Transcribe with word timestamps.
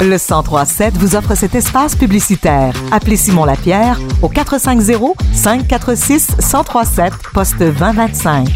Le 0.00 0.18
1037 0.18 0.98
vous 0.98 1.16
offre 1.16 1.34
cet 1.34 1.54
espace 1.54 1.96
publicitaire. 1.96 2.74
Appelez 2.92 3.16
Simon 3.16 3.44
Lapierre 3.44 3.98
au 4.20 4.28
450 4.28 5.16
546 5.32 6.36
1037 6.38 7.12
poste 7.32 7.58
2025. 7.58 8.48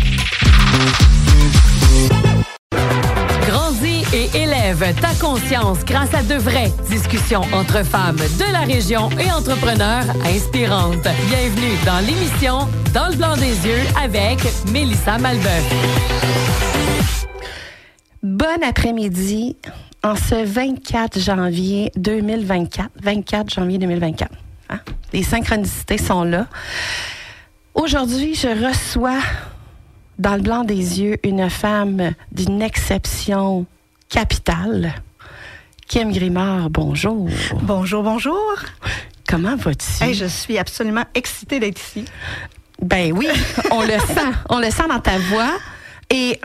Grandis 3.47 4.05
et 4.13 4.37
élève 4.37 4.95
ta 5.01 5.15
conscience 5.25 5.85
grâce 5.87 6.13
à 6.13 6.23
de 6.23 6.35
vraies 6.35 6.73
discussions 6.91 7.43
entre 7.53 7.85
femmes 7.85 8.17
de 8.17 8.53
la 8.53 8.61
région 8.61 9.09
et 9.19 9.31
entrepreneurs 9.33 10.05
inspirantes. 10.27 11.09
Bienvenue 11.29 11.77
dans 11.87 12.01
l'émission 12.01 12.69
Dans 12.93 13.09
le 13.09 13.17
blanc 13.17 13.37
des 13.37 13.67
yeux 13.67 13.87
avec 14.03 14.39
Mélissa 14.71 15.17
Malbeuf. 15.19 15.65
Bon 18.23 18.63
après-midi 18.63 19.57
en 20.03 20.15
ce 20.17 20.45
24 20.45 21.19
janvier 21.19 21.91
2024. 21.97 22.91
24 23.03 23.51
janvier 23.51 23.79
2024. 23.79 24.31
Hein? 24.71 24.81
Les 25.13 25.23
synchronicités 25.23 25.99
sont 25.99 26.25
là. 26.25 26.47
Aujourd'hui, 27.75 28.35
je 28.35 28.49
reçois 28.49 29.21
dans 30.19 30.37
le 30.37 30.43
blanc 30.43 30.65
des 30.65 31.01
yeux 31.01 31.17
une 31.25 31.49
femme 31.49 32.13
d'une 32.33 32.63
exception 32.63 33.67
capitale. 34.09 34.95
Kim 35.87 36.13
Grimard, 36.13 36.71
bonjour. 36.71 37.29
Bonjour, 37.63 38.03
bonjour. 38.03 38.55
Comment 39.27 39.57
vas-tu? 39.57 40.03
Hey, 40.03 40.15
je 40.15 40.27
suis 40.27 40.59
absolument 40.59 41.05
excitée 41.15 41.61
d'être 41.61 41.81
ici. 41.81 42.05
Ben 42.81 43.13
oui, 43.13 43.29
on 43.71 43.83
le 43.83 43.99
sent. 44.07 44.33
On 44.49 44.59
le 44.59 44.71
sent 44.71 44.89
dans 44.89 45.01
ta 45.01 45.19
voix. 45.19 45.53
Et 46.11 46.41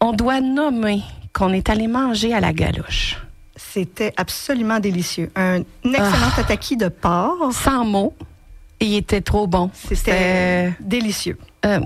on 0.00 0.12
doit 0.12 0.40
nommer 0.40 1.02
qu'on 1.34 1.52
est 1.52 1.68
allé 1.68 1.86
manger 1.88 2.32
à 2.32 2.40
la 2.40 2.52
galoche. 2.52 3.18
C'était 3.56 4.12
absolument 4.16 4.80
délicieux. 4.80 5.30
Un 5.36 5.60
excellent 5.84 6.30
Ah. 6.32 6.32
tataki 6.36 6.76
de 6.76 6.88
porc. 6.88 7.52
Sans 7.52 7.84
mots. 7.84 8.14
Il 8.80 8.94
était 8.94 9.20
trop 9.20 9.46
bon. 9.46 9.70
C'était 9.74 10.72
délicieux. 10.80 11.38
Euh, 11.64 11.80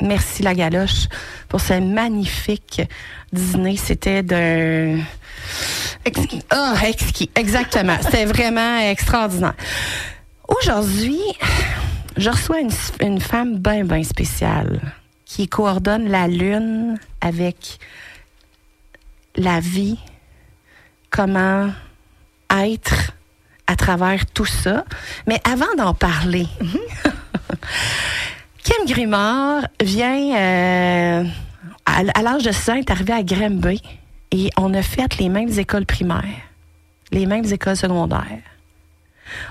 merci 0.00 0.42
la 0.42 0.54
galoche 0.54 1.06
pour 1.48 1.60
ce 1.60 1.74
magnifique 1.80 2.82
dîner. 3.32 3.76
C'était 3.76 4.22
d'un 4.22 4.98
Exquis. 6.04 6.42
Ah, 6.50 6.74
exquis, 6.86 7.30
exactement. 7.34 7.96
C'était 8.02 8.24
vraiment 8.34 8.78
extraordinaire. 8.80 9.54
Aujourd'hui, 10.46 11.20
je 12.16 12.30
reçois 12.30 12.60
une, 12.60 12.70
une 13.00 13.20
femme 13.20 13.58
bien, 13.58 13.84
bien 13.84 14.02
spéciale 14.02 14.80
qui 15.24 15.48
coordonne 15.48 16.08
la 16.08 16.26
lune 16.28 16.98
avec 17.20 17.78
la 19.38 19.60
vie, 19.60 19.98
comment 21.10 21.70
être 22.50 23.12
à 23.66 23.76
travers 23.76 24.26
tout 24.26 24.44
ça. 24.44 24.84
Mais 25.26 25.40
avant 25.44 25.74
d'en 25.76 25.94
parler, 25.94 26.46
Kim 28.64 28.86
Grimard 28.86 29.62
vient 29.82 30.36
euh, 30.36 31.24
à, 31.86 32.02
à 32.14 32.22
l'âge 32.22 32.42
de 32.42 32.52
6 32.52 32.70
ans, 32.70 32.74
est 32.74 32.90
arrivée 32.90 33.12
à 33.12 33.22
Granby 33.22 33.82
et 34.30 34.50
on 34.56 34.74
a 34.74 34.82
fait 34.82 35.16
les 35.18 35.28
mêmes 35.28 35.58
écoles 35.58 35.86
primaires, 35.86 36.24
les 37.12 37.26
mêmes 37.26 37.46
écoles 37.46 37.76
secondaires. 37.76 38.42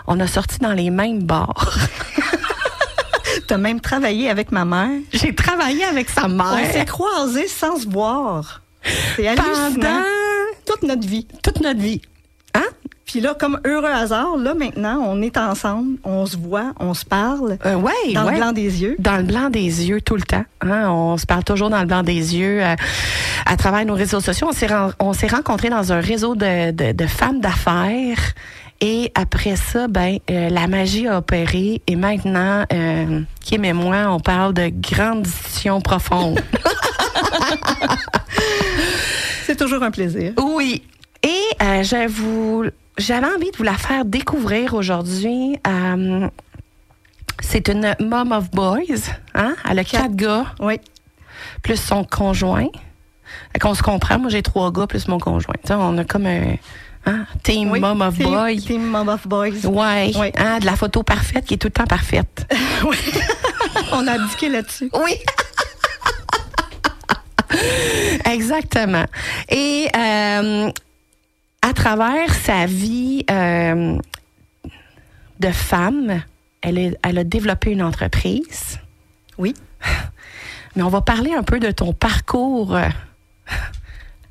On 0.08 0.20
a 0.20 0.28
sorti 0.28 0.60
dans 0.60 0.74
les 0.74 0.90
mêmes 0.90 1.24
bars. 1.24 1.78
Tu 3.48 3.54
as 3.54 3.58
même 3.58 3.80
travaillé 3.80 4.30
avec 4.30 4.52
ma 4.52 4.66
mère? 4.66 5.00
J'ai 5.14 5.34
travaillé 5.34 5.86
avec 5.86 6.10
sa 6.10 6.26
On 6.26 6.30
s'est 6.30 6.74
mère 6.74 6.86
croisés 6.86 7.48
sans 7.48 7.78
se 7.78 7.88
voir. 7.88 8.62
C'est 9.16 9.28
hallucinant. 9.28 9.72
pendant 9.74 10.04
toute 10.66 10.84
notre 10.84 11.08
vie. 11.08 11.28
toute 11.44 11.62
notre 11.62 11.80
vie. 11.80 12.02
Hein? 12.54 12.64
Puis 13.06 13.22
là, 13.22 13.36
comme 13.40 13.60
heureux 13.66 13.86
hasard, 13.90 14.36
là 14.38 14.54
maintenant, 14.54 15.00
on 15.06 15.22
est 15.22 15.38
ensemble, 15.38 15.98
on 16.04 16.26
se 16.26 16.36
voit, 16.36 16.74
on 16.80 16.94
se 16.94 17.06
parle 17.06 17.58
Euh, 17.66 17.76
ouais, 17.76 17.94
dans 18.14 18.26
ouais. 18.26 18.32
le 18.34 18.38
blanc 18.38 18.52
des 18.52 18.82
yeux. 18.82 18.96
Dans 19.00 19.16
le 19.18 19.24
blanc 19.24 19.50
des 19.50 19.88
yeux 19.88 20.02
tout 20.02 20.16
le 20.16 20.24
temps. 20.24 20.44
Hein? 20.62 20.90
On 20.90 21.18
se 21.18 21.26
parle 21.26 21.44
toujours 21.46 21.70
dans 21.70 21.80
le 21.80 21.86
blanc 21.86 22.04
des 22.04 22.36
yeux 22.36 22.62
euh, 22.64 22.76
à 23.46 23.56
travers 23.58 23.86
nos 23.86 23.94
réseaux 23.96 24.20
sociaux. 24.20 24.48
On 24.50 24.54
s'est, 24.54 24.68
ren- 24.68 24.92
on 25.00 25.14
s'est 25.14 25.28
rencontrés 25.28 25.70
dans 25.70 25.94
un 25.94 26.02
réseau 26.02 26.36
de, 26.36 26.72
de, 26.72 26.92
de 26.92 27.08
femmes 27.08 27.40
d'affaires. 27.40 28.20
Et 28.82 29.12
après 29.16 29.56
ça, 29.56 29.88
ben, 29.88 30.18
euh, 30.30 30.50
la 30.50 30.68
magie 30.68 31.08
a 31.08 31.18
opéré. 31.18 31.82
Et 31.88 31.96
maintenant, 31.96 32.64
euh, 32.74 33.22
Kim 33.42 33.64
et 33.66 33.74
moi, 33.74 34.08
on 34.10 34.20
parle 34.20 34.54
de 34.54 34.70
grandes 34.70 35.24
discussions 35.24 35.80
profondes. 35.82 36.40
Toujours 39.68 39.84
un 39.84 39.92
plaisir. 39.92 40.32
Oui. 40.42 40.82
Et 41.24 41.42
euh, 41.62 41.84
je 41.84 42.08
vous, 42.08 42.64
j'avais 42.98 43.28
envie 43.28 43.52
de 43.52 43.58
vous 43.58 43.64
la 43.64 43.74
faire 43.74 44.06
découvrir 44.06 44.74
aujourd'hui. 44.76 45.58
Euh, 45.68 46.30
c'est 47.42 47.68
une 47.68 47.94
mom 48.00 48.32
of 48.32 48.50
boys. 48.52 48.78
Hein? 49.36 49.58
Elle 49.70 49.80
a 49.80 49.84
quatre 49.84 50.16
gars, 50.16 50.46
Oui. 50.62 50.80
plus 51.64 51.76
son 51.76 52.06
conjoint. 52.06 52.68
Qu'on 53.60 53.74
se 53.74 53.84
comprend. 53.84 54.18
Moi, 54.20 54.30
j'ai 54.30 54.42
trois 54.42 54.72
gars, 54.72 54.88
plus 54.88 55.10
mon 55.10 55.20
conjoint. 55.20 55.56
On 55.70 55.98
a 55.98 56.06
comme 56.06 56.28
un 56.28 56.56
hein, 57.06 57.26
team 57.44 57.70
oui. 57.72 57.82
mom 57.82 58.00
of 58.02 58.16
Team- 58.16 58.30
boys. 58.30 58.56
Team 58.66 58.86
Mom 58.86 59.10
of 59.10 59.28
Boys. 59.28 59.66
Ouais, 59.66 60.14
Oui. 60.18 60.32
hein, 60.38 60.60
de 60.60 60.66
la 60.66 60.78
photo 60.78 61.04
parfaite 61.04 61.44
qui 61.46 61.56
est 61.56 61.58
tout 61.58 61.68
le 61.68 61.74
temps 61.74 61.84
parfaite. 61.84 62.48
On 63.92 64.08
a 64.08 64.14
abdiqué 64.14 64.48
là-dessus. 64.48 64.90
Oui. 65.04 65.12
Exactement. 68.30 69.06
Et 69.50 69.88
euh, 69.96 70.70
à 71.62 71.74
travers 71.74 72.34
sa 72.36 72.66
vie 72.66 73.26
euh, 73.32 73.98
de 75.40 75.52
femme, 75.52 76.22
elle, 76.62 76.78
est- 76.78 76.98
elle 77.04 77.18
a 77.20 77.24
développé 77.24 77.72
une 77.72 77.82
entreprise. 77.82 78.80
Oui. 79.38 79.54
Mais 80.76 80.84
on 80.84 80.90
va 80.90 81.02
parler 81.02 81.34
un 81.34 81.44
peu 81.44 81.60
de 81.60 81.72
ton 81.72 81.94
parcours 81.94 82.76
euh, 82.76 82.88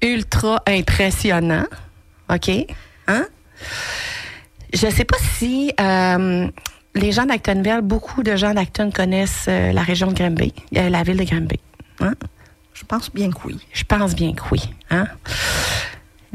ultra 0.02 0.62
impressionnant. 0.66 1.64
OK? 2.32 2.50
Hein? 3.08 3.26
Je 4.72 4.88
sais 4.90 5.04
pas 5.04 5.16
si 5.38 5.72
euh, 5.80 6.48
les 6.94 7.12
gens 7.12 7.24
d'Actonville, 7.24 7.80
beaucoup 7.82 8.22
de 8.22 8.36
gens 8.36 8.52
d'Acton 8.52 8.90
connaissent 8.90 9.46
euh, 9.48 9.72
la 9.72 9.82
région 9.82 10.08
de 10.08 10.14
Granby, 10.14 10.52
euh, 10.76 10.88
la 10.90 11.02
ville 11.02 11.16
de 11.16 11.24
Granby. 11.24 11.58
Hein? 12.00 12.14
Je 12.76 12.84
pense 12.84 13.10
bien 13.10 13.30
que 13.30 13.38
oui. 13.46 13.58
Je 13.72 13.84
pense 13.84 14.14
bien 14.14 14.34
que 14.34 14.42
oui. 14.52 14.60
Hein? 14.90 15.08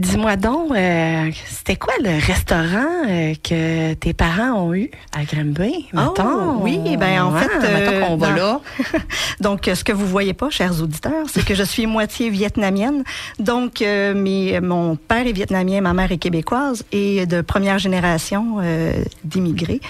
Dis-moi 0.02 0.36
donc, 0.36 0.72
euh, 0.72 1.30
c'était 1.48 1.76
quoi 1.76 1.94
le 2.02 2.10
restaurant 2.26 3.06
euh, 3.08 3.36
que 3.48 3.94
tes 3.94 4.14
parents 4.14 4.54
ont 4.54 4.74
eu 4.74 4.90
à 5.16 5.24
Granby? 5.24 5.90
Oh, 5.96 6.58
oui, 6.62 6.80
ben 6.98 7.22
en 7.22 7.32
fait, 7.38 7.48
euh, 7.64 8.02
qu'on 8.08 8.16
va 8.18 8.32
là. 8.36 8.60
Donc, 9.42 9.70
ce 9.72 9.84
que 9.84 9.92
vous 9.92 10.08
voyez 10.08 10.34
pas, 10.34 10.50
chers 10.50 10.82
auditeurs, 10.82 11.26
c'est 11.32 11.46
que 11.46 11.54
je 11.54 11.62
suis 11.64 11.86
moitié 11.86 12.32
vietnamienne. 12.32 13.04
Donc, 13.38 13.82
mes- 13.82 14.60
mon 14.60 14.96
père 14.96 15.28
est 15.28 15.32
vietnamien, 15.34 15.82
ma 15.82 15.94
mère 15.94 16.12
est 16.12 16.18
québécoise 16.18 16.84
et 16.92 17.28
de 17.28 17.42
première 17.42 17.78
génération 17.78 18.58
d'immigrés. 19.24 19.82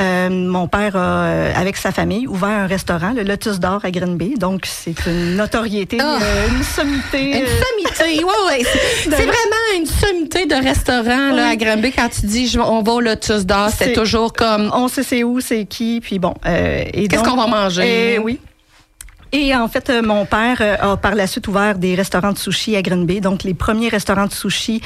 Mon 0.00 0.66
père 0.66 0.96
a, 0.96 1.50
avec 1.56 1.76
sa 1.76 1.92
famille, 1.92 2.26
ouvert 2.26 2.48
un 2.48 2.66
restaurant, 2.66 3.12
le 3.12 3.22
Lotus 3.22 3.60
d'Or 3.60 3.80
à 3.84 3.90
Granby. 3.92 4.34
Donc, 4.34 4.66
c'est 4.66 5.06
une 5.06 5.36
notoriété, 5.36 5.98
Ah! 6.00 6.18
une 6.48 6.62
sommité. 6.64 7.38
Une 7.38 7.46
sommité, 7.46 8.24
oui, 8.24 8.32
oui. 8.48 8.64
C'est 9.04 9.10
c'est 9.10 9.26
vraiment 9.46 9.78
une 9.80 9.86
sommité 9.86 10.46
de 10.46 10.54
restaurant 10.54 11.32
là, 11.32 11.46
Oui. 11.46 11.52
à 11.52 11.56
Granby. 11.56 11.92
Quand 11.92 12.08
tu 12.08 12.26
dis 12.26 12.46
je- 12.48 12.58
on 12.58 12.82
va 12.82 12.92
au 12.92 13.00
Lotus 13.00 13.44
d'Or, 13.46 13.68
c'est 13.76 13.92
toujours 13.92 14.32
comme 14.32 14.70
on 14.74 14.88
sait 14.88 15.02
c'est 15.02 15.22
où, 15.24 15.40
c'est 15.40 15.64
qui, 15.66 16.00
puis 16.02 16.18
bon. 16.18 16.34
euh, 16.46 16.84
qu'est-ce 16.92 17.22
qu'on 17.22 17.36
va 17.36 17.46
manger? 17.46 18.14
Eh 18.14 18.18
oui. 18.18 18.38
Et 19.32 19.52
en 19.54 19.66
fait, 19.66 19.90
euh, 19.90 20.00
mon 20.00 20.26
père 20.26 20.58
euh, 20.60 20.92
a 20.92 20.96
par 20.96 21.16
la 21.16 21.26
suite 21.26 21.48
ouvert 21.48 21.76
des 21.76 21.96
restaurants 21.96 22.30
de 22.32 22.38
sushi 22.38 22.76
à 22.76 22.82
Granby. 22.82 23.20
Donc, 23.20 23.42
les 23.42 23.52
premiers 23.54 23.88
restaurants 23.88 24.26
de 24.26 24.32
sushi 24.32 24.80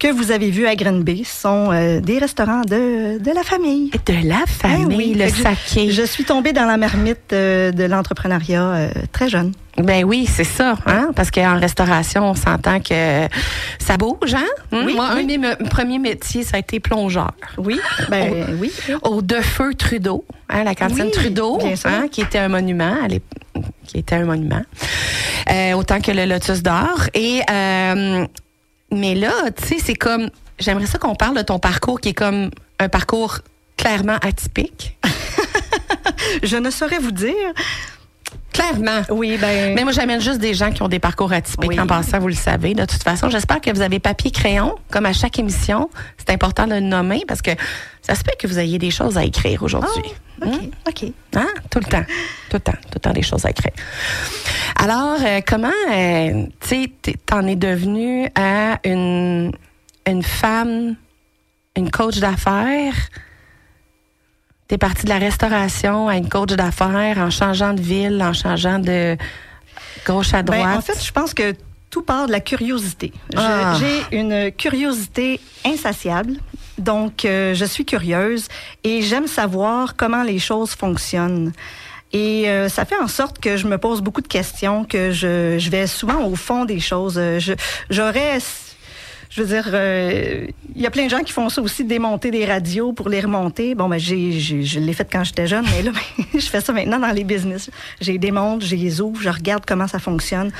que 0.00 0.10
vous 0.10 0.30
avez 0.32 0.50
vus 0.50 0.66
à 0.66 0.74
Granby 0.76 1.24
sont 1.24 1.70
euh, 1.72 2.00
des 2.00 2.18
restaurants 2.18 2.62
de, 2.62 3.18
de 3.18 3.30
la 3.34 3.42
famille. 3.42 3.90
De 4.06 4.26
la 4.28 4.44
famille, 4.46 4.86
Eh 4.90 4.96
oui, 4.96 5.14
le 5.14 5.28
je- 5.28 5.42
saké. 5.42 5.90
Je 5.92 6.02
suis 6.02 6.24
tombée 6.24 6.52
dans 6.54 6.64
la 6.64 6.76
marmite 6.78 7.32
euh, 7.34 7.70
de 7.70 7.84
l'entrepreneuriat 7.84 8.62
euh, 8.64 8.90
très 9.12 9.28
jeune. 9.28 9.52
Ben 9.76 10.04
oui, 10.04 10.26
c'est 10.26 10.44
ça, 10.44 10.74
hein? 10.86 11.10
Parce 11.14 11.30
qu'en 11.30 11.58
restauration, 11.58 12.30
on 12.30 12.34
s'entend 12.34 12.80
que 12.80 13.28
ça 13.78 13.96
bouge, 13.98 14.34
hein? 14.34 14.46
Hum? 14.72 14.84
Oui, 14.86 14.94
Moi, 14.94 15.06
un 15.06 15.22
de 15.22 15.26
mes 15.26 15.38
me- 15.38 15.68
premiers 15.68 15.98
métiers, 15.98 16.42
ça 16.44 16.56
a 16.56 16.60
été 16.60 16.80
plongeur. 16.80 17.32
Oui, 17.58 17.78
ben 18.10 18.56
oui. 18.58 18.72
Au 19.02 19.20
De 19.22 19.36
Feu 19.36 19.74
Trudeau, 19.74 20.24
hein, 20.48 20.64
la 20.64 20.74
cantine 20.74 21.04
Oui, 21.04 21.10
Trudeau, 21.12 21.58
hein, 21.84 22.08
qui 22.10 22.22
était 22.22 22.38
un 22.38 22.48
monument, 22.48 22.96
à 23.04 23.06
l'ép- 23.06 23.22
qui 23.86 23.98
était 23.98 24.16
un 24.16 24.24
monument, 24.24 24.62
Euh, 25.50 25.72
autant 25.74 26.00
que 26.00 26.12
le 26.12 26.24
Lotus 26.26 26.62
d'Or. 26.62 27.06
Et 27.14 27.40
euh, 27.50 28.26
mais 28.90 29.14
là, 29.14 29.32
tu 29.50 29.66
sais, 29.66 29.76
c'est 29.78 29.94
comme, 29.94 30.30
j'aimerais 30.58 30.86
ça 30.86 30.98
qu'on 30.98 31.14
parle 31.14 31.36
de 31.36 31.42
ton 31.42 31.58
parcours, 31.58 32.00
qui 32.00 32.10
est 32.10 32.14
comme 32.14 32.50
un 32.78 32.88
parcours 32.88 33.40
clairement 33.76 34.16
atypique. 34.22 34.98
Je 36.42 36.56
ne 36.56 36.70
saurais 36.70 36.98
vous 36.98 37.12
dire. 37.12 37.34
Clairement. 38.60 39.02
Oui, 39.10 39.36
ben. 39.40 39.74
Mais 39.74 39.84
moi, 39.84 39.92
j'amène 39.92 40.20
juste 40.20 40.38
des 40.38 40.54
gens 40.54 40.70
qui 40.70 40.82
ont 40.82 40.88
des 40.88 40.98
parcours 40.98 41.32
atypiques. 41.32 41.70
Oui. 41.70 41.80
En 41.80 41.86
passant, 41.86 42.18
vous 42.18 42.28
le 42.28 42.34
savez. 42.34 42.74
De 42.74 42.84
toute 42.84 43.02
façon, 43.02 43.30
j'espère 43.30 43.60
que 43.60 43.70
vous 43.70 43.80
avez 43.80 43.98
papier 43.98 44.30
crayon, 44.30 44.74
comme 44.90 45.06
à 45.06 45.12
chaque 45.12 45.38
émission. 45.38 45.90
C'est 46.18 46.30
important 46.30 46.66
de 46.66 46.74
le 46.74 46.80
nommer 46.80 47.24
parce 47.26 47.42
que 47.42 47.52
ça 48.02 48.14
se 48.14 48.22
peut 48.22 48.32
que 48.38 48.46
vous 48.46 48.58
ayez 48.58 48.78
des 48.78 48.90
choses 48.90 49.16
à 49.18 49.24
écrire 49.24 49.62
aujourd'hui. 49.62 50.12
Ah, 50.42 50.46
OK, 50.46 50.60
OK. 50.88 51.12
Hein? 51.36 51.48
Tout 51.70 51.80
le 51.80 51.84
temps. 51.84 52.04
Tout 52.48 52.56
le 52.56 52.60
temps. 52.60 52.72
Tout 52.72 52.94
le 52.94 53.00
temps 53.00 53.12
des 53.12 53.22
choses 53.22 53.44
à 53.46 53.50
écrire. 53.50 53.72
Alors, 54.76 55.18
euh, 55.24 55.40
comment, 55.46 55.68
euh, 55.92 56.44
tu 56.60 56.68
sais, 56.68 57.14
t'en 57.26 57.46
es 57.46 57.56
devenue 57.56 58.28
à 58.34 58.78
une, 58.84 59.52
une 60.06 60.22
femme, 60.22 60.96
une 61.76 61.90
coach 61.90 62.18
d'affaires? 62.18 62.94
T'es 64.70 64.78
partie 64.78 65.02
de 65.02 65.08
la 65.08 65.18
restauration 65.18 66.06
à 66.06 66.16
une 66.16 66.28
coach 66.28 66.50
d'affaires 66.50 67.18
en 67.18 67.28
changeant 67.28 67.72
de 67.72 67.80
ville, 67.80 68.22
en 68.22 68.32
changeant 68.32 68.78
de 68.78 69.16
gauche 70.06 70.32
à 70.32 70.44
droite. 70.44 70.62
Ben, 70.62 70.76
en 70.76 70.80
fait, 70.80 71.04
je 71.04 71.10
pense 71.10 71.34
que 71.34 71.56
tout 71.90 72.02
part 72.02 72.28
de 72.28 72.30
la 72.30 72.38
curiosité. 72.38 73.12
Ah. 73.34 73.76
J'ai 73.80 74.16
une 74.16 74.52
curiosité 74.52 75.40
insatiable. 75.66 76.34
Donc, 76.78 77.24
euh, 77.24 77.52
je 77.52 77.64
suis 77.64 77.84
curieuse 77.84 78.46
et 78.84 79.02
j'aime 79.02 79.26
savoir 79.26 79.96
comment 79.96 80.22
les 80.22 80.38
choses 80.38 80.70
fonctionnent. 80.70 81.50
Et 82.12 82.48
euh, 82.48 82.68
ça 82.68 82.84
fait 82.84 82.98
en 83.02 83.08
sorte 83.08 83.40
que 83.40 83.56
je 83.56 83.66
me 83.66 83.76
pose 83.76 84.02
beaucoup 84.02 84.22
de 84.22 84.28
questions, 84.28 84.84
que 84.84 85.10
je, 85.10 85.58
je 85.58 85.70
vais 85.70 85.88
souvent 85.88 86.24
au 86.26 86.36
fond 86.36 86.64
des 86.64 86.78
choses. 86.78 87.18
Euh, 87.18 87.40
j'aurais, 87.90 88.38
je 89.30 89.42
veux 89.42 89.48
dire, 89.48 89.70
euh, 89.72 90.46
il 90.74 90.82
y 90.82 90.86
a 90.86 90.90
plein 90.90 91.04
de 91.04 91.10
gens 91.10 91.20
qui 91.20 91.32
font 91.32 91.48
ça 91.48 91.62
aussi, 91.62 91.84
démonter 91.84 92.30
des 92.32 92.44
radios 92.44 92.92
pour 92.92 93.08
les 93.08 93.20
remonter. 93.20 93.74
Bon, 93.76 93.88
ben, 93.88 93.96
j'ai, 93.98 94.32
j'ai- 94.32 94.64
je 94.64 94.80
l'ai 94.80 94.92
fait 94.92 95.08
quand 95.10 95.22
j'étais 95.24 95.46
jeune, 95.46 95.64
mais 95.74 95.82
là, 95.82 95.92
je 96.34 96.40
fais 96.48 96.60
ça 96.60 96.72
maintenant 96.72 96.98
dans 96.98 97.12
les 97.12 97.22
business. 97.24 97.70
J'ai 98.00 98.18
démonte, 98.18 98.64
je 98.64 98.74
les 98.74 99.00
ouvre, 99.00 99.22
je 99.22 99.28
regarde 99.30 99.64
comment 99.66 99.86
ça 99.86 100.00
fonctionne, 100.00 100.50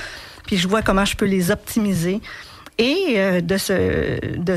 puis 0.47 0.55
je 0.57 0.67
vois 0.67 0.81
comment 0.81 1.03
je 1.05 1.15
peux 1.17 1.25
les 1.25 1.51
optimiser. 1.51 2.21
Et 2.77 3.15
euh, 3.17 3.41
de 3.41 3.57
ce, 3.57 4.37
de, 4.37 4.55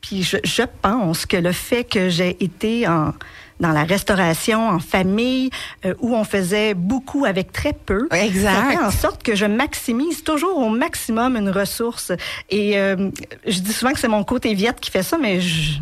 puis 0.00 0.22
je, 0.24 0.36
je 0.44 0.62
pense 0.82 1.26
que 1.26 1.36
le 1.36 1.52
fait 1.52 1.84
que 1.84 2.08
j'ai 2.08 2.36
été 2.42 2.88
en, 2.88 3.14
dans 3.60 3.72
la 3.72 3.84
restauration, 3.84 4.68
en 4.68 4.78
famille, 4.78 5.50
euh, 5.84 5.94
où 6.00 6.14
on 6.14 6.24
faisait 6.24 6.74
beaucoup 6.74 7.24
avec 7.24 7.52
très 7.52 7.72
peu, 7.72 8.08
Exact. 8.12 8.54
ça 8.54 8.70
fait 8.70 8.84
en 8.84 8.90
sorte 8.90 9.22
que 9.22 9.34
je 9.34 9.46
maximise 9.46 10.24
toujours 10.24 10.58
au 10.58 10.68
maximum 10.68 11.36
une 11.36 11.50
ressource. 11.50 12.12
Et 12.50 12.78
euh, 12.78 13.10
je 13.46 13.60
dis 13.60 13.72
souvent 13.72 13.92
que 13.92 13.98
c'est 13.98 14.08
mon 14.08 14.24
côté 14.24 14.54
viette 14.54 14.80
qui 14.80 14.90
fait 14.90 15.02
ça, 15.02 15.18
mais 15.18 15.40
je, 15.40 15.80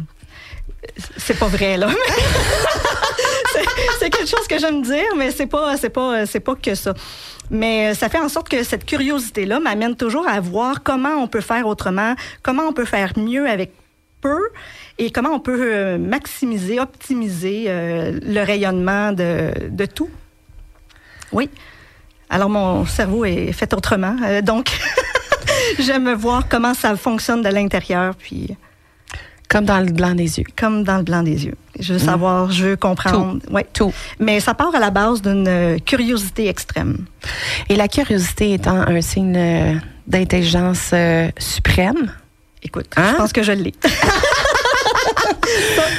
c'est 1.16 1.38
pas 1.38 1.48
vrai 1.48 1.76
là. 1.76 1.88
c'est, 3.98 4.10
quelque 4.10 4.28
chose 4.28 4.46
que 4.48 4.58
j'aime 4.58 4.82
dire, 4.82 5.16
mais 5.16 5.30
c'est 5.30 5.46
pas, 5.46 5.76
c'est 5.76 5.90
pas, 5.90 6.26
c'est 6.26 6.40
pas 6.40 6.54
que 6.54 6.74
ça. 6.74 6.94
Mais 7.50 7.90
euh, 7.90 7.94
ça 7.94 8.08
fait 8.08 8.18
en 8.18 8.28
sorte 8.28 8.48
que 8.48 8.62
cette 8.62 8.84
curiosité-là 8.84 9.60
m'amène 9.60 9.96
toujours 9.96 10.26
à 10.28 10.40
voir 10.40 10.82
comment 10.82 11.16
on 11.16 11.26
peut 11.26 11.40
faire 11.40 11.66
autrement, 11.66 12.14
comment 12.42 12.64
on 12.64 12.72
peut 12.72 12.84
faire 12.84 13.12
mieux 13.16 13.48
avec 13.48 13.72
et 14.98 15.10
comment 15.10 15.30
on 15.30 15.40
peut 15.40 15.58
euh, 15.74 15.98
maximiser, 15.98 16.80
optimiser 16.80 17.64
euh, 17.68 18.18
le 18.22 18.40
rayonnement 18.42 19.12
de, 19.12 19.52
de 19.70 19.86
tout. 19.86 20.10
Oui. 21.32 21.50
Alors 22.30 22.48
mon 22.48 22.84
cerveau 22.86 23.24
est 23.24 23.52
fait 23.52 23.72
autrement, 23.74 24.16
Euh, 24.24 24.40
donc 24.42 24.70
j'aime 25.78 26.12
voir 26.14 26.48
comment 26.48 26.74
ça 26.74 26.96
fonctionne 26.96 27.42
de 27.42 27.48
l'intérieur, 27.48 28.14
puis 28.16 28.56
Comme 29.48 29.64
dans 29.64 29.80
le 29.80 29.92
blanc 29.92 30.14
des 30.14 30.38
yeux. 30.38 30.44
comme 30.56 30.84
dans 30.84 30.96
le 30.98 31.02
blanc 31.04 31.22
des 31.22 31.44
yeux. 31.46 31.54
Je 31.78 31.92
veux 31.94 31.98
savoir, 31.98 32.50
je 32.50 32.64
veux 32.68 32.76
comprendre. 32.76 33.38
Ouais. 33.50 33.66
Tout. 33.72 33.92
Mais 34.20 34.40
ça 34.40 34.54
part 34.54 34.74
à 34.74 34.78
la 34.78 34.90
base 34.90 35.22
d'une 35.22 35.78
curiosité 35.84 36.48
extrême. 36.48 37.04
Et 37.68 37.76
la 37.76 37.88
curiosité 37.88 38.54
étant 38.54 38.76
un 38.86 39.00
signe 39.00 39.80
d'intelligence 40.06 40.90
euh, 40.92 41.28
suprême. 41.38 42.12
Écoute, 42.64 42.86
Hein? 42.96 43.10
je 43.12 43.16
pense 43.16 43.32
que 43.32 43.42
je 43.42 43.52
l'ai. 43.52 43.72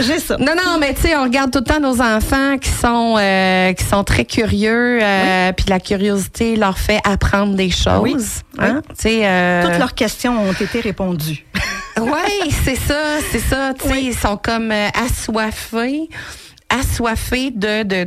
J'ai 0.02 0.20
ça. 0.20 0.38
Non, 0.38 0.54
non, 0.56 0.78
mais 0.80 0.94
tu 0.94 1.02
sais, 1.04 1.16
on 1.16 1.24
regarde 1.24 1.52
tout 1.52 1.60
le 1.60 1.64
temps 1.66 1.80
nos 1.80 2.02
enfants 2.02 2.58
qui 2.58 2.70
sont 2.70 3.16
euh, 3.18 3.72
qui 3.74 3.84
sont 3.86 4.04
très 4.04 4.26
curieux, 4.26 5.00
euh, 5.02 5.52
puis 5.54 5.66
la 5.70 5.80
curiosité 5.80 6.56
leur 6.56 6.78
fait 6.78 7.00
apprendre 7.06 7.56
des 7.56 7.70
choses. 7.70 8.02
Oui. 8.02 8.16
Hein? 8.60 8.82
Euh, 9.06 9.64
Toutes 9.66 9.80
leurs 9.80 9.94
questions 9.96 10.38
ont 10.42 10.52
été 10.54 10.80
répondues. 10.82 11.46
Oui, 11.98 12.52
c'est 12.66 12.76
ça, 12.76 13.00
c'est 13.32 13.40
ça. 13.40 13.74
Tu 13.82 13.88
sais, 13.88 14.04
ils 14.04 14.14
sont 14.14 14.36
comme 14.36 14.70
assoiffés, 15.02 16.10
assoiffés 16.70 17.52
de 17.52 17.84
de 17.84 18.06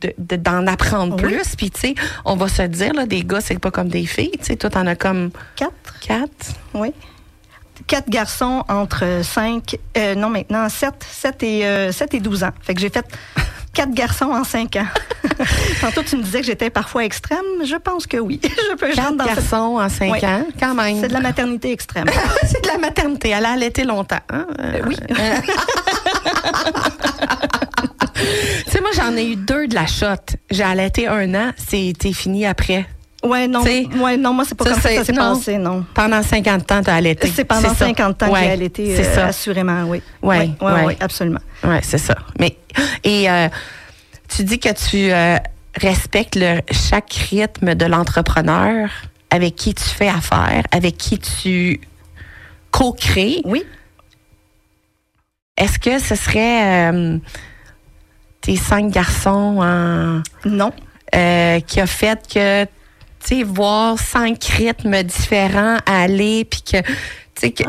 de- 0.00 0.14
de- 0.18 0.34
d'en 0.36 0.66
apprendre 0.66 1.14
Oui. 1.22 1.22
plus. 1.34 1.54
Puis, 1.56 1.70
tu 1.70 1.80
sais, 1.80 1.94
on 2.24 2.34
va 2.34 2.48
se 2.48 2.62
dire, 2.62 2.92
là, 2.94 3.06
des 3.06 3.22
gars, 3.22 3.40
c'est 3.40 3.60
pas 3.60 3.70
comme 3.70 3.86
des 3.88 4.06
filles. 4.06 4.32
Tu 4.40 4.44
sais, 4.46 4.56
toi, 4.56 4.70
t'en 4.70 4.88
as 4.88 4.96
comme 4.96 5.30
Quatre, 5.54 6.00
quatre. 6.00 6.48
oui. 6.74 6.92
Quatre 7.90 8.08
garçons 8.08 8.62
entre 8.68 9.04
cinq, 9.24 9.76
euh, 9.98 10.14
non 10.14 10.30
maintenant, 10.30 10.68
sept, 10.68 11.04
sept 11.10 11.42
et, 11.42 11.66
euh, 11.66 11.90
sept 11.90 12.14
et 12.14 12.20
12 12.20 12.44
ans. 12.44 12.50
Fait 12.62 12.72
que 12.72 12.80
j'ai 12.80 12.88
fait 12.88 13.04
quatre 13.74 13.90
garçons 13.92 14.26
en 14.30 14.44
cinq 14.44 14.76
ans. 14.76 14.86
Tantôt, 15.80 16.04
tu 16.04 16.16
me 16.16 16.22
disais 16.22 16.38
que 16.40 16.46
j'étais 16.46 16.70
parfois 16.70 17.04
extrême. 17.04 17.44
Je 17.64 17.74
pense 17.74 18.06
que 18.06 18.18
oui. 18.18 18.40
Je 18.44 18.76
peux 18.76 18.92
Quatre 18.92 19.16
dans 19.16 19.24
cette- 19.26 19.34
garçons 19.34 19.78
en 19.80 19.88
cinq 19.88 20.12
Oui. 20.12 20.24
ans, 20.24 20.44
quand 20.60 20.72
même. 20.74 21.00
C'est 21.00 21.08
de 21.08 21.12
la 21.14 21.20
maternité 21.20 21.72
extrême. 21.72 22.06
c'est 22.46 22.62
de 22.62 22.68
la 22.68 22.78
maternité. 22.78 23.30
Elle 23.30 23.44
a 23.44 23.50
allaité 23.54 23.82
longtemps. 23.82 24.20
hein? 24.32 24.46
Euh, 24.60 24.82
oui. 24.86 24.96
tu 28.14 28.70
sais, 28.70 28.80
moi, 28.80 28.90
j'en 28.94 29.16
ai 29.16 29.32
eu 29.32 29.36
deux 29.36 29.66
de 29.66 29.74
la 29.74 29.86
shot. 29.88 30.36
J'ai 30.50 30.62
allaité 30.62 31.08
un 31.08 31.34
an. 31.34 31.50
C'était 31.56 32.12
fini 32.12 32.46
après. 32.46 32.86
Ouais, 33.22 33.46
non. 33.48 33.62
Ouais, 33.62 34.16
non, 34.16 34.32
moi, 34.32 34.44
c'est 34.46 34.54
pas 34.54 34.64
ça, 34.64 34.70
comme 34.72 34.80
ça 34.80 34.88
que 34.90 34.94
ça 34.96 35.04
s'est 35.04 35.12
non. 35.12 35.34
passé, 35.34 35.58
non. 35.58 35.84
Pendant 35.94 36.22
50 36.22 36.72
ans, 36.72 36.80
t'as 36.82 36.94
allaité. 36.94 37.28
C'est 37.34 37.44
pendant 37.44 37.68
ça. 37.74 37.86
50 37.86 38.22
ans 38.22 38.30
Ouais, 38.32 38.40
qu'elle 38.48 38.62
était, 38.62 38.96
C'est 38.96 39.06
euh, 39.08 39.14
ça. 39.14 39.26
assurément, 39.26 39.84
oui. 39.84 40.02
Ouais, 40.22 40.50
oui, 40.60 40.66
ouais. 40.66 40.84
oui, 40.86 40.96
absolument. 41.00 41.40
Ouais, 41.62 41.80
c'est 41.82 41.98
ça. 41.98 42.14
Mais 42.38 42.56
et 43.04 43.30
euh, 43.30 43.48
tu 44.28 44.42
dis 44.44 44.58
que 44.58 44.72
tu 44.72 45.12
euh, 45.12 45.36
respectes 45.76 46.36
le, 46.36 46.60
chaque 46.70 47.12
rythme 47.30 47.74
de 47.74 47.84
l'entrepreneur 47.84 48.88
avec 49.28 49.54
qui 49.54 49.74
tu 49.74 49.84
fais 49.84 50.08
affaire, 50.08 50.62
avec 50.72 50.96
qui 50.96 51.18
tu 51.18 51.80
co-crées. 52.70 53.42
Oui. 53.44 53.64
Est-ce 55.58 55.78
que 55.78 55.98
ce 55.98 56.14
serait 56.14 57.20
tes 58.40 58.56
cinq 58.56 58.90
garçons 58.90 59.58
en, 59.60 60.22
Non. 60.48 60.72
qui 61.12 61.80
a 61.80 61.86
fait 61.86 62.18
que 62.32 62.66
tu 63.24 63.36
sais 63.38 63.42
voir 63.42 63.98
cinq 63.98 64.42
rythmes 64.44 65.02
différents 65.02 65.76
aller 65.86 66.44
puis 66.44 66.62
que 66.62 66.80
tu 66.82 66.92
sais 67.36 67.50
que 67.52 67.64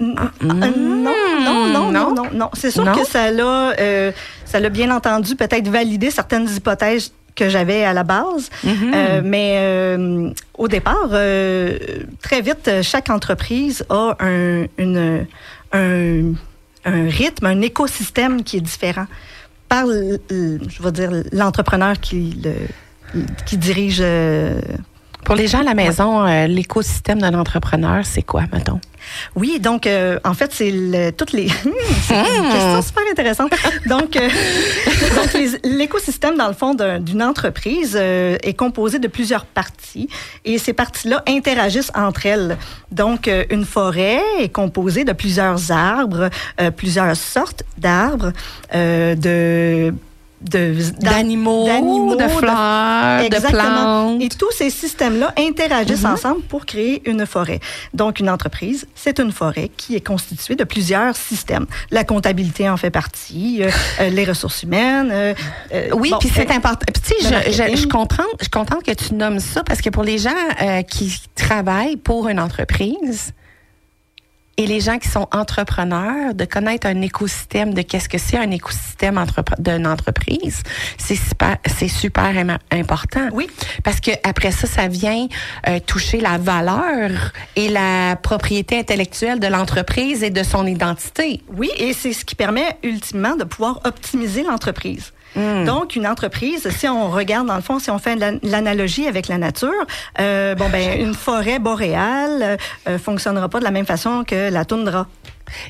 N- 0.00 0.14
euh, 0.18 0.46
non, 0.46 1.12
non, 1.44 1.66
non, 1.68 1.68
non, 1.68 1.90
non. 1.92 2.14
non, 2.14 2.30
non. 2.32 2.50
C'est 2.54 2.70
sûr 2.70 2.84
Non? 2.84 2.94
que 2.94 3.04
ça 3.06 3.30
l'a, 3.30 3.74
euh, 3.78 4.12
ça 4.46 4.58
l'a 4.58 4.70
bien 4.70 4.90
entendu 4.94 5.36
peut-être 5.36 5.68
validé 5.68 6.10
certaines 6.10 6.48
hypothèses 6.48 7.12
que 7.36 7.50
j'avais 7.50 7.84
à 7.84 7.92
la 7.92 8.02
base. 8.02 8.48
Mhm. 8.64 8.92
Euh, 8.94 9.20
mais 9.22 9.54
euh, 9.58 10.30
au 10.56 10.68
départ, 10.68 11.08
très 12.22 12.40
vite, 12.40 12.70
chaque 12.82 13.10
entreprise 13.10 13.84
a 13.90 14.16
un, 14.20 14.64
une, 14.78 15.26
un, 15.72 16.32
un 16.86 17.08
rythme, 17.08 17.46
un 17.46 17.60
écosystème 17.60 18.42
qui 18.42 18.56
est 18.56 18.60
différent 18.62 19.06
par, 19.68 19.86
je 19.86 20.82
vais 20.82 20.92
dire, 20.92 21.10
l'entrepreneur 21.32 22.00
qui, 22.00 22.40
le, 22.42 22.52
qui 23.46 23.56
dirige. 23.56 23.98
euh, 24.00 24.60
pour 25.24 25.34
les 25.34 25.46
gens 25.48 25.60
à 25.60 25.64
la 25.64 25.74
maison, 25.74 26.26
euh, 26.26 26.46
l'écosystème 26.46 27.18
d'un 27.20 27.34
entrepreneur, 27.34 28.04
c'est 28.06 28.22
quoi, 28.22 28.44
mettons? 28.54 28.80
Oui, 29.36 29.60
donc 29.60 29.86
euh, 29.86 30.18
en 30.24 30.32
fait, 30.32 30.50
c'est 30.52 30.70
le, 30.70 31.10
toutes 31.10 31.32
les. 31.32 31.48
c'est 32.08 32.14
une 32.14 32.46
Hmm. 32.46 32.50
question 32.52 32.82
super 32.82 33.02
intéressante. 33.10 33.52
Donc, 33.86 34.16
euh, 34.16 34.28
donc 35.16 35.32
les- 35.34 35.58
l'écosystème, 35.76 36.36
dans 36.38 36.48
le 36.48 36.54
fond, 36.54 36.72
d'un- 36.74 37.00
d'une 37.00 37.22
entreprise 37.22 37.96
euh, 38.00 38.38
est 38.42 38.54
composé 38.54 38.98
de 38.98 39.08
plusieurs 39.08 39.44
parties 39.44 40.08
et 40.46 40.56
ces 40.56 40.72
parties-là 40.72 41.22
interagissent 41.28 41.92
entre 41.94 42.24
elles. 42.24 42.56
Donc, 42.90 43.30
une 43.50 43.66
forêt 43.66 44.20
est 44.40 44.48
composée 44.48 45.04
de 45.04 45.12
plusieurs 45.12 45.70
arbres, 45.70 46.30
plusieurs 46.76 47.14
sortes 47.14 47.62
d'arbres, 47.78 48.32
de- 48.72 49.92
D'animaux, 50.40 51.66
d'animaux, 51.66 52.16
de 52.16 52.28
fleurs, 52.28 53.20
de 53.20 53.24
Exactement. 53.26 53.62
plantes. 53.62 54.22
Et 54.22 54.28
tous 54.30 54.50
ces 54.52 54.70
systèmes-là 54.70 55.34
interagissent 55.38 56.02
Mhm. 56.04 56.12
ensemble 56.12 56.42
pour 56.42 56.64
créer 56.66 57.02
une 57.08 57.26
forêt. 57.26 57.60
Donc, 57.94 58.20
une 58.20 58.30
entreprise, 58.30 58.86
c'est 58.94 59.18
une 59.20 59.32
forêt 59.32 59.70
qui 59.76 59.96
est 59.96 60.00
constituée 60.06 60.56
de 60.56 60.64
plusieurs 60.64 61.14
systèmes. 61.16 61.66
La 61.90 62.04
comptabilité 62.04 62.68
en 62.70 62.76
fait 62.76 62.90
partie, 62.90 63.58
euh, 63.62 63.70
euh, 64.00 64.08
les 64.10 64.24
ressources 64.24 64.62
humaines. 64.62 65.10
euh, 65.12 65.34
euh, 65.74 65.88
Oui, 65.92 66.10
bon, 66.10 66.18
puis 66.18 66.30
c'est 66.34 66.50
euh, 66.50 66.54
important. 66.54 66.86
Puis, 66.92 67.02
tu 67.18 67.22
sais, 67.26 67.42
je, 67.46 67.52
je, 67.74 67.76
je 67.82 67.86
comprends, 67.86 68.24
je 68.38 68.44
suis 68.44 68.50
contente 68.50 68.82
que 68.82 68.92
tu 68.92 69.14
nommes 69.14 69.40
ça 69.40 69.62
parce 69.62 69.80
que 69.82 69.90
pour 69.90 70.04
les 70.04 70.18
gens 70.18 70.30
euh, 70.62 70.82
qui 70.82 71.14
travaillent 71.34 71.96
pour 71.96 72.28
une 72.28 72.40
entreprise, 72.40 73.32
et 74.60 74.66
les 74.66 74.80
gens 74.80 74.98
qui 74.98 75.08
sont 75.08 75.26
entrepreneurs, 75.32 76.34
de 76.34 76.44
connaître 76.44 76.86
un 76.86 77.00
écosystème, 77.00 77.72
de 77.72 77.80
qu'est-ce 77.80 78.10
que 78.10 78.18
c'est 78.18 78.36
un 78.36 78.50
écosystème 78.50 79.16
entrep- 79.16 79.58
d'une 79.58 79.86
entreprise, 79.86 80.62
c'est 80.98 81.16
super, 81.16 81.56
c'est 81.66 81.88
super 81.88 82.24
im- 82.26 82.58
important. 82.70 83.28
Oui. 83.32 83.48
Parce 83.82 84.00
que 84.00 84.10
après 84.22 84.50
ça, 84.50 84.66
ça 84.66 84.86
vient 84.86 85.28
euh, 85.66 85.80
toucher 85.80 86.20
la 86.20 86.36
valeur 86.36 87.32
et 87.56 87.68
la 87.70 88.16
propriété 88.16 88.78
intellectuelle 88.78 89.40
de 89.40 89.46
l'entreprise 89.46 90.22
et 90.22 90.30
de 90.30 90.42
son 90.42 90.66
identité. 90.66 91.42
Oui, 91.56 91.70
et 91.78 91.94
c'est 91.94 92.12
ce 92.12 92.26
qui 92.26 92.34
permet 92.34 92.76
ultimement 92.82 93.36
de 93.36 93.44
pouvoir 93.44 93.80
optimiser 93.84 94.42
l'entreprise. 94.42 95.12
Donc, 95.36 95.94
une 95.96 96.06
entreprise, 96.06 96.68
si 96.70 96.88
on 96.88 97.10
regarde 97.10 97.46
dans 97.46 97.56
le 97.56 97.62
fond, 97.62 97.78
si 97.78 97.90
on 97.90 97.98
fait 97.98 98.16
l'an- 98.16 98.38
l'analogie 98.42 99.06
avec 99.06 99.28
la 99.28 99.38
nature, 99.38 99.70
euh, 100.20 100.54
bon 100.54 100.68
ben 100.68 101.00
une 101.00 101.14
forêt 101.14 101.58
boréale 101.58 102.58
euh, 102.88 102.98
fonctionnera 102.98 103.48
pas 103.48 103.58
de 103.60 103.64
la 103.64 103.70
même 103.70 103.86
façon 103.86 104.24
que 104.26 104.50
la 104.50 104.64
toundra 104.64 105.06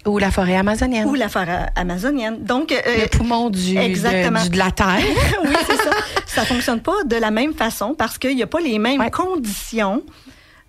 Ou 0.06 0.18
la 0.18 0.30
forêt 0.30 0.56
amazonienne. 0.56 1.06
ou 1.06 1.14
la 1.14 1.28
forêt 1.28 1.66
amazonienne. 1.76 2.42
Donc, 2.42 2.72
euh, 2.72 2.76
le 3.02 3.06
poumon 3.08 3.50
du, 3.50 3.74
de- 3.74 3.80
exactement. 3.80 4.42
du- 4.42 4.50
de 4.50 4.58
la 4.58 4.70
terre. 4.70 4.96
oui, 5.44 5.54
c'est 5.68 5.76
ça. 5.76 5.90
Ça 6.26 6.44
fonctionne 6.44 6.80
pas 6.80 7.02
de 7.04 7.16
la 7.16 7.30
même 7.30 7.52
façon 7.54 7.94
parce 7.96 8.16
qu'il 8.18 8.36
n'y 8.36 8.42
a 8.42 8.46
pas 8.46 8.60
les 8.60 8.78
mêmes 8.78 9.00
Ouais. 9.00 9.10
conditions 9.10 10.02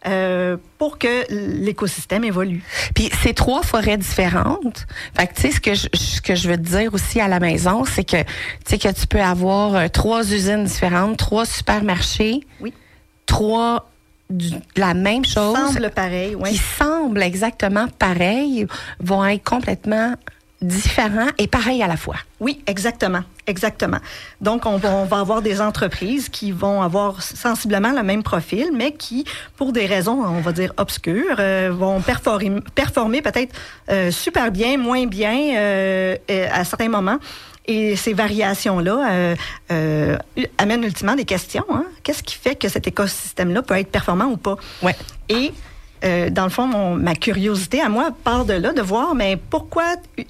euh, 0.08 0.58
pour 0.78 0.98
que 0.98 1.26
l'écosystème 1.30 2.24
évolue. 2.24 2.64
Puis 2.96 3.12
c'est 3.22 3.34
trois 3.34 3.62
forêts 3.64 3.98
différentes. 3.98 4.88
Fait 5.16 5.28
que 5.28 5.36
tu 5.36 5.42
sais 5.42 5.52
ce 5.52 5.60
que 5.62 5.74
je, 5.76 5.88
ce 5.94 6.22
que 6.22 6.36
je 6.36 6.50
veux 6.50 6.58
te 6.58 6.68
dire 6.68 6.94
aussi 6.94 7.20
à 7.22 7.28
la 7.28 7.40
maison, 7.40 7.86
c'est 7.86 8.04
que 8.04 8.22
tu 8.22 8.26
sais 8.66 8.78
que 8.80 8.92
tu 8.92 9.06
peux 9.08 9.22
avoir 9.22 9.76
euh, 9.76 9.88
trois 9.90 10.22
usines 10.32 10.64
différentes, 10.66 11.18
trois 11.18 11.46
supermarchés, 11.46 12.42
Oui. 12.62 12.74
trois 13.26 13.90
du- 14.30 14.56
la 14.78 14.94
même 14.94 15.26
chose 15.26 15.56
Semble 15.56 15.90
pareil, 15.92 16.36
oui. 16.36 16.52
qui 16.52 16.58
semblent 16.58 17.22
exactement 17.22 17.88
pareils, 18.00 18.66
vont 19.00 19.26
être 19.26 19.44
complètement 19.44 20.16
différents 20.62 21.28
et 21.38 21.48
pareils 21.48 21.82
à 21.84 21.88
la 21.88 21.98
fois. 21.98 22.16
Oui, 22.40 22.62
exactement, 22.68 23.22
exactement. 23.48 24.00
Donc, 24.40 24.66
on 24.66 24.78
va, 24.78 24.90
on 24.90 25.06
va 25.06 25.20
avoir 25.20 25.42
des 25.42 25.62
entreprises 25.62 26.30
qui 26.30 26.52
vont 26.52 26.82
avoir 26.82 27.22
sensiblement 27.22 27.92
le 27.92 28.04
même 28.04 28.24
profil, 28.24 28.72
mais 28.74 28.94
qui, 28.94 29.26
pour 29.58 29.72
des 29.72 29.86
raisons, 29.86 30.24
on 30.24 30.42
va 30.42 30.52
dire 30.52 30.74
obscures, 30.78 31.36
euh, 31.40 31.72
vont 31.72 32.02
performer, 32.02 32.62
performer 32.76 33.22
peut-être 33.22 33.56
euh, 33.90 34.12
super 34.12 34.52
bien, 34.52 34.78
moins 34.78 35.06
bien 35.06 35.56
euh, 35.56 36.16
à 36.52 36.64
certains 36.64 36.90
moments. 36.90 37.18
Et 37.68 37.96
ces 37.96 38.14
variations-là 38.14 39.36
amènent 40.58 40.84
ultimement 40.84 41.16
des 41.16 41.26
questions. 41.26 41.66
Hein? 41.70 41.86
Qu'est-ce 42.02 42.24
qui 42.24 42.36
fait 42.36 42.56
que 42.56 42.68
cet 42.68 42.88
écosystème-là 42.88 43.62
peut 43.62 43.76
être 43.76 43.92
performant 43.92 44.26
ou 44.26 44.38
pas? 44.38 44.58
Ouais. 44.82 44.96
Et 45.30 45.54
euh, 46.04 46.30
dans 46.30 46.44
le 46.44 46.50
fond, 46.50 46.68
mon- 46.68 46.96
ma 46.96 47.16
curiosité 47.16 47.82
à 47.82 47.90
moi 47.90 48.10
part 48.24 48.46
de 48.46 48.54
là, 48.54 48.74
de 48.74 48.82
voir, 48.82 49.14
mais 49.16 49.38
pourquoi 49.38 49.84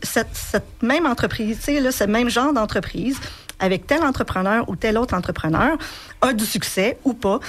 cette, 0.04 0.30
cette 0.34 0.82
même 0.84 1.06
entreprise, 1.06 1.58
tu 1.60 1.64
sais, 1.76 1.80
là, 1.80 1.92
ce 1.92 2.04
même 2.04 2.30
genre 2.30 2.54
d'entreprise, 2.54 3.18
avec 3.60 3.88
tel 3.88 4.04
entrepreneur 4.04 4.68
ou 4.70 4.76
tel 4.76 4.98
autre 4.98 5.14
entrepreneur, 5.14 5.78
a 6.22 6.34
du 6.34 6.46
succès 6.46 6.98
ou 7.04 7.14
pas? 7.14 7.40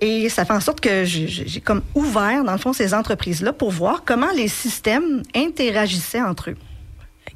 Et 0.00 0.28
ça 0.28 0.44
fait 0.44 0.52
en 0.52 0.60
sorte 0.60 0.80
que 0.80 1.04
j'ai 1.04 1.60
comme 1.64 1.82
ouvert, 1.94 2.44
dans 2.44 2.52
le 2.52 2.58
fond, 2.58 2.72
ces 2.72 2.92
entreprises-là 2.94 3.52
pour 3.52 3.70
voir 3.70 4.02
comment 4.04 4.30
les 4.36 4.48
systèmes 4.48 5.22
interagissaient 5.34 6.20
entre 6.20 6.50
eux. 6.50 6.56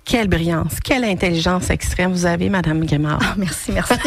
Quelle 0.05 0.29
brillance, 0.29 0.75
quelle 0.85 1.05
intelligence 1.05 1.71
extrême 1.71 2.13
vous 2.13 2.27
avez, 2.27 2.49
Madame 2.51 2.85
Guimard. 2.85 3.21
Ah, 3.23 3.35
merci, 3.39 3.73
merci. 3.73 3.95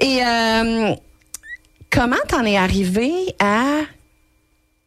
Et 0.00 0.20
euh, 0.24 0.94
comment 1.92 2.16
t'en 2.28 2.44
es 2.44 2.56
arrivé 2.56 3.12
à 3.38 3.80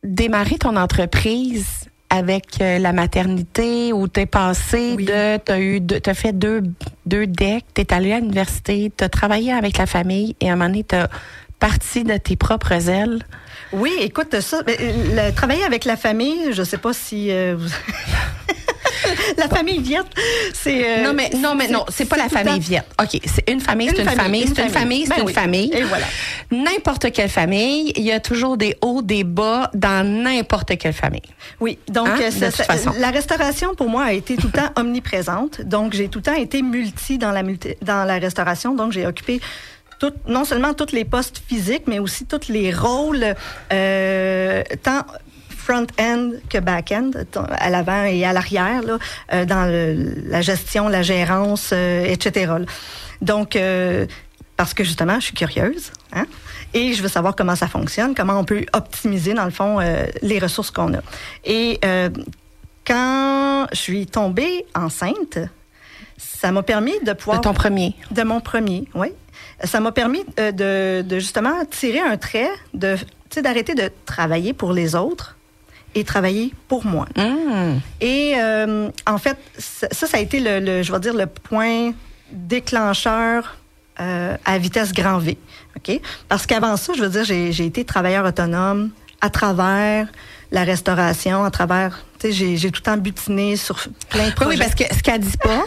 démarrer 0.04 0.58
ton 0.58 0.76
entreprise 0.76 1.66
avec 2.10 2.62
euh, 2.62 2.78
la 2.78 2.94
maternité 2.94 3.92
où 3.92 4.08
t'es 4.08 4.26
passé 4.26 4.94
Oui. 4.96 5.06
de 5.06 5.38
t'as 5.38 5.60
eu 5.60 5.80
deux- 5.80 6.00
t'as 6.00 6.14
fait 6.14 6.34
deux 6.34 6.62
deux 7.06 7.28
decks, 7.28 7.66
t'es 7.74 7.92
allé 7.94 8.14
à 8.14 8.20
l'université, 8.20 8.92
t'as 8.96 9.10
travaillé 9.10 9.52
avec 9.52 9.78
la 9.78 9.86
famille 9.86 10.36
et 10.40 10.50
à 10.50 10.54
un 10.54 10.56
moment 10.56 10.70
donné 10.70 10.84
t'as 10.84 11.08
parti 11.60 12.04
de 12.04 12.18
tes 12.18 12.36
propres 12.36 12.90
ailes? 12.90 13.24
Oui, 13.74 13.92
écoute, 14.00 14.40
ça, 14.42 14.62
ben, 14.64 14.76
le, 14.80 15.32
travailler 15.32 15.64
avec 15.64 15.86
la 15.86 15.98
famille, 15.98 16.52
je 16.54 16.64
sais 16.64 16.78
pas 16.78 16.94
si 16.94 17.32
euh. 17.32 17.58
la 19.38 19.48
famille 19.48 19.80
Viette, 19.82 20.06
c'est 20.54 21.00
euh, 21.00 21.04
non 21.04 21.14
mais 21.14 21.30
non 21.38 21.56
mais 21.56 21.68
non, 21.68 21.86
c'est 21.90 22.06
pas 22.06 22.18
la 22.18 22.30
famille 22.30 22.60
Viette. 22.60 22.86
OK, 23.02 23.20
c'est 23.26 23.50
une 23.50 23.60
famille, 23.62 23.90
c'est 23.96 24.02
Une 24.04 24.10
famille, 24.10 24.48
c'est 24.54 24.62
une 24.64 24.70
famille, 24.70 25.06
c'est 25.06 25.16
Ben 25.16 25.28
une 25.28 25.34
famille. 25.34 25.72
Et 25.74 25.84
voilà. 25.84 26.06
N'importe 26.52 27.12
quelle 27.12 27.30
famille, 27.30 27.92
il 27.96 28.04
y 28.04 28.12
a 28.12 28.20
toujours 28.20 28.58
des 28.58 28.76
hauts, 28.82 29.02
des 29.02 29.24
bas 29.24 29.70
dans 29.74 30.06
n'importe 30.08 30.78
quelle 30.78 30.94
famille. 30.94 31.22
Oui, 31.60 31.78
donc 31.90 32.08
Hein, 32.08 32.18
euh, 32.22 32.26
de 32.30 32.32
ça- 32.32 32.52
ça- 32.52 32.64
façon. 32.64 32.92
la 33.00 33.10
restauration 33.12 33.74
pour 33.76 33.90
moi 33.90 34.04
a 34.06 34.14
été 34.14 34.36
tout 34.38 34.48
le 34.48 34.54
temps 34.54 34.70
omniprésente. 34.76 35.62
Donc 35.62 35.94
j'ai 35.94 36.08
tout 36.10 36.20
le 36.20 36.24
temps 36.24 36.36
été 36.36 36.62
multi 36.62 37.18
dans 37.18 37.32
la 37.32 37.44
multi- 37.44 37.76
dans 37.82 38.04
la 38.06 38.18
restauration. 38.20 38.74
Donc 38.76 38.92
j'ai 38.92 39.06
occupé 39.08 39.42
tout, 40.00 40.12
non 40.28 40.44
seulement 40.44 40.74
tous 40.74 40.92
les 40.92 41.06
postes 41.06 41.42
physiques, 41.48 41.84
mais 41.88 42.00
aussi 42.00 42.26
tous 42.26 42.50
les 42.50 42.74
rôles 42.74 43.34
euh, 43.72 44.62
tant 44.84 45.06
front-end 45.66 46.32
que 46.50 46.60
back-end, 46.60 47.12
à 47.50 47.70
l'avant 47.70 48.04
et 48.04 48.24
à 48.26 48.34
l'arrière, 48.34 48.82
là, 48.84 48.98
euh, 49.34 49.46
dans 49.46 49.66
le- 49.66 50.14
la 50.30 50.42
gestion, 50.42 50.88
la 50.90 51.02
gérance, 51.02 51.72
euh, 51.74 52.06
etc. 52.06 52.46
là. 52.60 52.66
Donc, 53.22 53.56
euh, 53.56 54.06
parce 54.58 54.74
que 54.74 54.84
justement, 54.84 55.16
je 55.20 55.26
suis 55.26 55.34
curieuse, 55.34 55.92
hein, 56.14 56.26
et 56.74 56.94
je 56.94 57.02
veux 57.02 57.10
savoir 57.10 57.36
comment 57.36 57.56
ça 57.56 57.68
fonctionne, 57.68 58.14
comment 58.16 58.40
on 58.40 58.46
peut 58.46 58.66
optimiser, 58.74 59.34
dans 59.34 59.46
le 59.46 59.52
fond, 59.52 59.80
euh, 59.80 60.06
les 60.22 60.40
ressources 60.40 60.72
qu'on 60.72 60.94
a. 60.94 61.00
Et 61.44 61.80
euh, 61.84 62.10
quand 62.88 63.68
je 63.72 63.78
suis 63.78 64.06
tombée 64.06 64.66
enceinte, 64.76 65.40
ça 66.18 66.52
m'a 66.52 66.64
permis 66.64 66.98
de 67.02 67.06
De 67.08 67.14
pouvoir 67.14 67.42
ton 67.42 67.54
premier. 67.54 67.96
de 68.12 68.24
mon 68.24 68.40
premier, 68.40 68.88
oui. 68.94 69.10
Ça 69.64 69.80
m'a 69.80 69.92
permis 69.92 70.24
euh, 70.40 70.52
de, 70.52 71.02
de 71.08 71.20
justement 71.20 71.66
tirer 71.66 72.00
un 72.00 72.18
trait, 72.18 72.50
de, 72.74 72.96
d'arrêter 73.42 73.74
de 73.74 73.90
travailler 74.06 74.54
pour 74.54 74.72
les 74.74 74.96
autres 74.96 75.35
et 75.96 76.04
travailler 76.04 76.54
pour 76.68 76.86
moi. 76.86 77.08
Mmh. 77.16 77.78
Et 78.02 78.34
euh, 78.38 78.90
en 79.08 79.18
fait, 79.18 79.38
ça, 79.58 79.88
ça 79.92 80.18
a 80.18 80.20
été 80.20 80.40
le, 80.40 80.60
le- 80.60 80.84
je 80.84 80.92
vais 80.92 81.00
dire, 81.00 81.14
le 81.14 81.26
point 81.26 81.94
déclencheur 82.32 83.56
euh, 84.00 84.36
à 84.46 84.58
vitesse 84.58 84.92
grand 84.94 85.18
V. 85.20 85.38
OK? 85.78 86.00
Parce 86.30 86.46
qu'avant 86.46 86.78
ça, 86.78 86.94
je 86.96 87.02
veux 87.02 87.10
dire, 87.10 87.24
j'ai, 87.24 87.66
été 87.66 87.86
travailleur 87.86 88.26
autonome 88.26 88.92
à 89.22 89.30
travers 89.30 90.08
la 90.52 90.64
restauration, 90.64 91.44
à 91.44 91.52
travers, 91.52 92.04
tu 92.20 92.32
sais, 92.34 92.56
j'ai, 92.58 92.72
tout 92.72 92.80
le 92.82 92.92
temps 92.92 92.98
butiné 92.98 93.56
sur 93.56 93.78
plein 94.10 94.30
de 94.30 94.34
projets. 94.34 94.50
oui, 94.52 94.58
parce 94.58 94.76
que 94.76 94.84
ce 94.94 95.02
qu'elle 95.02 95.20
dit 95.22 95.38
pas. 95.38 95.64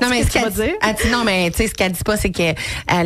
non, 0.00 0.08
mais 0.08 0.22
ce 0.24 0.30
qu'elle 0.30 0.52
elle 0.82 0.94
dit- 0.94 1.10
non, 1.10 1.24
mais 1.24 1.50
tu 1.50 1.58
sais, 1.58 1.68
ce 1.68 1.74
qu'elle 1.74 1.92
dit 1.92 2.02
pas, 2.04 2.16
c'est 2.16 2.30
qu'elle 2.30 2.56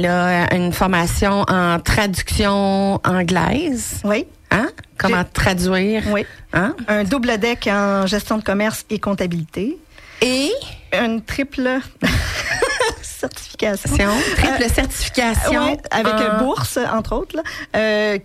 a 0.06 0.54
une 0.54 0.72
formation 0.72 1.44
en 1.48 1.78
traduction 1.80 3.00
anglaise. 3.04 4.00
Oui, 4.04 4.26
Hein? 4.50 4.68
Comment 4.98 5.24
traduire? 5.24 6.02
oui. 6.12 6.26
Hein? 6.52 6.74
Un 6.88 7.04
double 7.04 7.38
deck 7.38 7.68
en 7.70 8.06
gestion 8.06 8.38
de 8.38 8.42
commerce 8.42 8.84
et 8.90 8.98
comptabilité. 8.98 9.78
Et, 10.22 10.50
Une 10.92 11.22
triple 11.22 11.78
certification. 13.02 13.90
triple 14.36 14.62
Euh, 14.64 14.68
certification. 14.68 15.72
Ouais, 15.72 15.78
avec 15.90 16.12
en- 16.14 16.38
bourse, 16.44 16.78
entre 16.92 17.14
autres, 17.14 17.36
là. 17.36 17.42
Euh, 17.76 18.18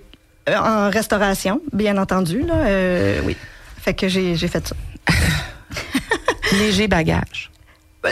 en 0.47 0.89
restauration, 0.89 1.61
bien 1.73 1.97
entendu. 1.97 2.41
Là, 2.41 2.55
euh, 2.55 3.21
oui. 3.23 3.35
Fait 3.81 3.93
que 3.93 4.07
j'ai 4.07 4.35
j'ai 4.35 4.47
fait 4.47 4.67
ça. 4.67 4.75
léger 6.53 6.87
bagage. 6.87 7.51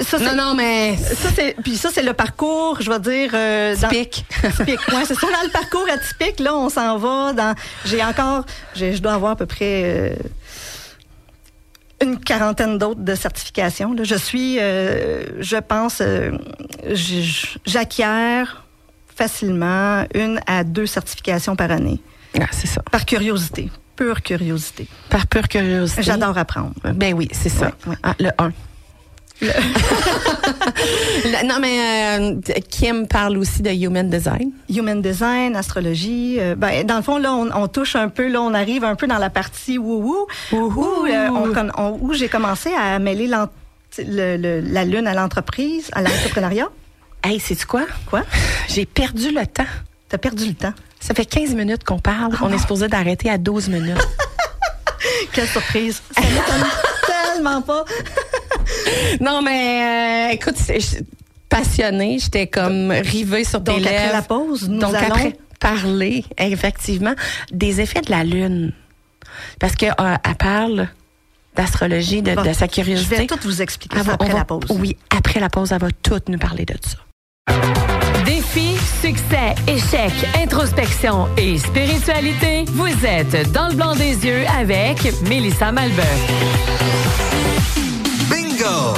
Ça, 0.01 0.17
c'est- 0.17 0.25
Non, 0.25 0.35
non, 0.35 0.53
mais 0.55 0.97
Ça, 0.97 1.29
c'est, 1.35 1.55
puis 1.61 1.77
ça, 1.77 1.89
c'est 1.93 2.01
le 2.03 2.13
parcours, 2.13 2.77
je 2.81 2.89
vais 2.89 2.99
dire... 2.99 3.31
Euh, 3.33 3.75
dans- 3.75 3.89
typique. 3.89 4.25
Typique, 4.57 4.79
ouais, 4.91 5.03
c'est 5.05 5.13
ça. 5.15 5.27
Dans 5.27 5.43
le 5.45 5.51
parcours 5.51 5.85
atypique, 5.91 6.39
là, 6.39 6.55
on 6.55 6.69
s'en 6.69 6.97
va 6.97 7.33
dans... 7.33 7.53
J'ai 7.85 8.03
encore... 8.03 8.45
j'ai- 8.73 8.95
Je 8.95 9.01
dois 9.01 9.13
avoir 9.13 9.33
à 9.33 9.35
peu 9.35 9.45
près... 9.45 9.83
euh, 9.85 10.15
une 12.01 12.19
quarantaine 12.19 12.77
d'autres 12.77 12.99
de 13.01 13.15
certifications. 13.15 13.93
là. 13.93 14.03
Je 14.03 14.15
suis, 14.15 14.57
euh, 14.59 15.23
je 15.41 15.55
pense, 15.57 15.99
euh, 16.01 16.31
j'acquiers 17.65 18.43
facilement 19.15 20.03
une 20.13 20.39
à 20.47 20.63
deux 20.63 20.85
certifications 20.87 21.55
par 21.55 21.71
année, 21.71 22.01
Ah, 22.39 22.45
c'est 22.51 22.67
ça. 22.67 22.81
par 22.91 23.05
curiosité, 23.05 23.69
pure 23.95 24.21
curiosité. 24.21 24.87
Par 25.09 25.27
pure 25.27 25.47
curiosité. 25.47 26.01
J'adore 26.03 26.37
apprendre. 26.37 26.73
Ben 26.83 27.13
oui, 27.13 27.29
c'est 27.31 27.49
ça. 27.49 27.67
Ouais, 27.67 27.91
ouais. 27.91 27.95
Ah, 28.03 28.15
le 28.19 28.31
1. 28.37 28.51
non, 31.45 31.59
mais 31.59 32.19
euh, 32.19 32.35
Kim 32.69 33.07
parle 33.07 33.37
aussi 33.37 33.61
de 33.61 33.69
human 33.71 34.09
design. 34.09 34.51
Human 34.69 35.01
design, 35.01 35.55
astrologie. 35.55 36.37
euh, 36.39 36.55
ben, 36.55 36.85
dans 36.85 36.97
le 36.97 37.01
fond, 37.03 37.17
là, 37.17 37.33
on, 37.33 37.49
on 37.53 37.67
touche 37.67 37.95
un 37.95 38.09
peu, 38.09 38.27
là, 38.27 38.41
on 38.41 38.53
arrive 38.53 38.83
un 38.83 38.95
peu 38.95 39.07
dans 39.07 39.17
la 39.17 39.29
partie 39.29 39.77
wou-wou, 39.77 40.27
où, 40.51 41.05
euh, 41.07 41.27
on 41.29 41.53
con- 41.53 41.71
on- 41.77 41.97
où 42.01 42.13
j'ai 42.13 42.29
commencé 42.29 42.71
à 42.73 42.99
mêler 42.99 43.27
l'en- 43.27 43.49
le- 43.97 44.37
le- 44.37 44.61
la 44.61 44.85
lune 44.85 45.07
à 45.07 45.13
l'entreprise, 45.13 45.89
à 45.93 46.01
l'entrepreneuriat. 46.01 46.69
Hey, 47.25 47.39
sais-tu 47.39 47.65
quoi? 47.65 47.83
Quoi? 48.09 48.23
J'ai 48.67 48.85
perdu 48.85 49.31
le 49.31 49.47
temps. 49.47 49.63
T'as 50.09 50.17
perdu 50.17 50.45
le 50.45 50.53
temps? 50.55 50.73
Ça 50.99 51.13
fait 51.13 51.23
15 51.23 51.55
minutes 51.55 51.85
qu'on 51.85 51.99
parle. 51.99 52.33
On 52.41 52.51
est 52.51 52.57
supposé 52.57 52.89
d'arrêter 52.89 53.29
à 53.29 53.37
12 53.37 53.69
minutes. 53.69 53.95
Quelle 55.31 55.47
surprise. 55.47 56.01
Ça 56.11 56.19
m'étonne 56.21 56.67
tellement 57.07 57.61
pas. 57.61 57.85
non, 59.21 59.41
mais 59.41 60.29
euh, 60.31 60.33
écoute, 60.33 60.55
je- 60.67 61.03
passionnée, 61.49 62.17
j'étais 62.19 62.47
comme 62.47 62.91
rivée 62.91 63.43
sur 63.43 63.61
Donc, 63.61 63.81
tes 63.81 63.87
après 63.87 64.11
la 64.11 64.21
pause, 64.21 64.67
nous 64.69 64.79
Donc, 64.79 64.95
allons- 64.95 65.07
après 65.13 65.37
parler, 65.59 66.25
effectivement, 66.37 67.13
des 67.51 67.79
effets 67.79 68.01
de 68.01 68.11
la 68.11 68.23
Lune. 68.23 68.73
Parce 69.59 69.75
qu'elle 69.75 69.93
parle 70.39 70.87
d'astrologie, 71.55 72.21
de, 72.21 72.33
Bon, 72.35 72.41
de 72.43 72.53
sa 72.53 72.65
Je 72.65 72.71
curiosité. 72.71 73.15
vais 73.15 73.27
tout 73.27 73.37
vous 73.43 73.61
expliquer 73.61 73.97
ça 73.97 74.03
va- 74.03 74.13
après 74.13 74.29
va- 74.31 74.39
la 74.39 74.45
pause. 74.45 74.63
Oui, 74.69 74.97
après 75.15 75.39
la 75.39 75.49
pause, 75.49 75.71
elle 75.71 75.79
va 75.79 75.87
tout 76.01 76.19
nous 76.27 76.39
parler 76.39 76.65
de 76.65 76.75
ça. 76.83 76.97
Défi, 78.25 78.75
succès, 79.01 79.53
échec, 79.67 80.11
introspection 80.41 81.27
et 81.37 81.57
spiritualité, 81.59 82.65
vous 82.69 83.05
êtes 83.05 83.51
dans 83.51 83.67
le 83.67 83.75
blanc 83.75 83.95
des 83.95 84.25
yeux 84.25 84.43
avec 84.59 84.97
Mélissa 85.27 85.71
Malbeuf. 85.71 87.82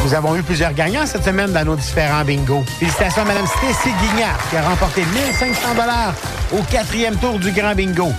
Nous 0.04 0.14
avons 0.14 0.36
eu 0.36 0.44
plusieurs 0.44 0.74
gagnants 0.74 1.06
cette 1.06 1.24
semaine 1.24 1.52
dans 1.52 1.66
nos 1.66 1.76
différents 1.76 2.24
bingos. 2.24 2.64
Félicitations 2.80 3.24
à 3.24 3.26
Mme 3.26 3.48
Stacy 3.48 3.90
Guignard 4.02 4.38
qui 4.50 4.58
a 4.58 4.62
remporté 4.62 5.02
1500 5.02 5.74
dollars 5.76 6.14
au 6.52 6.62
quatrième 6.72 7.16
tour 7.18 7.40
du 7.40 7.52
Grand 7.52 7.74
Bingo. 7.74 8.12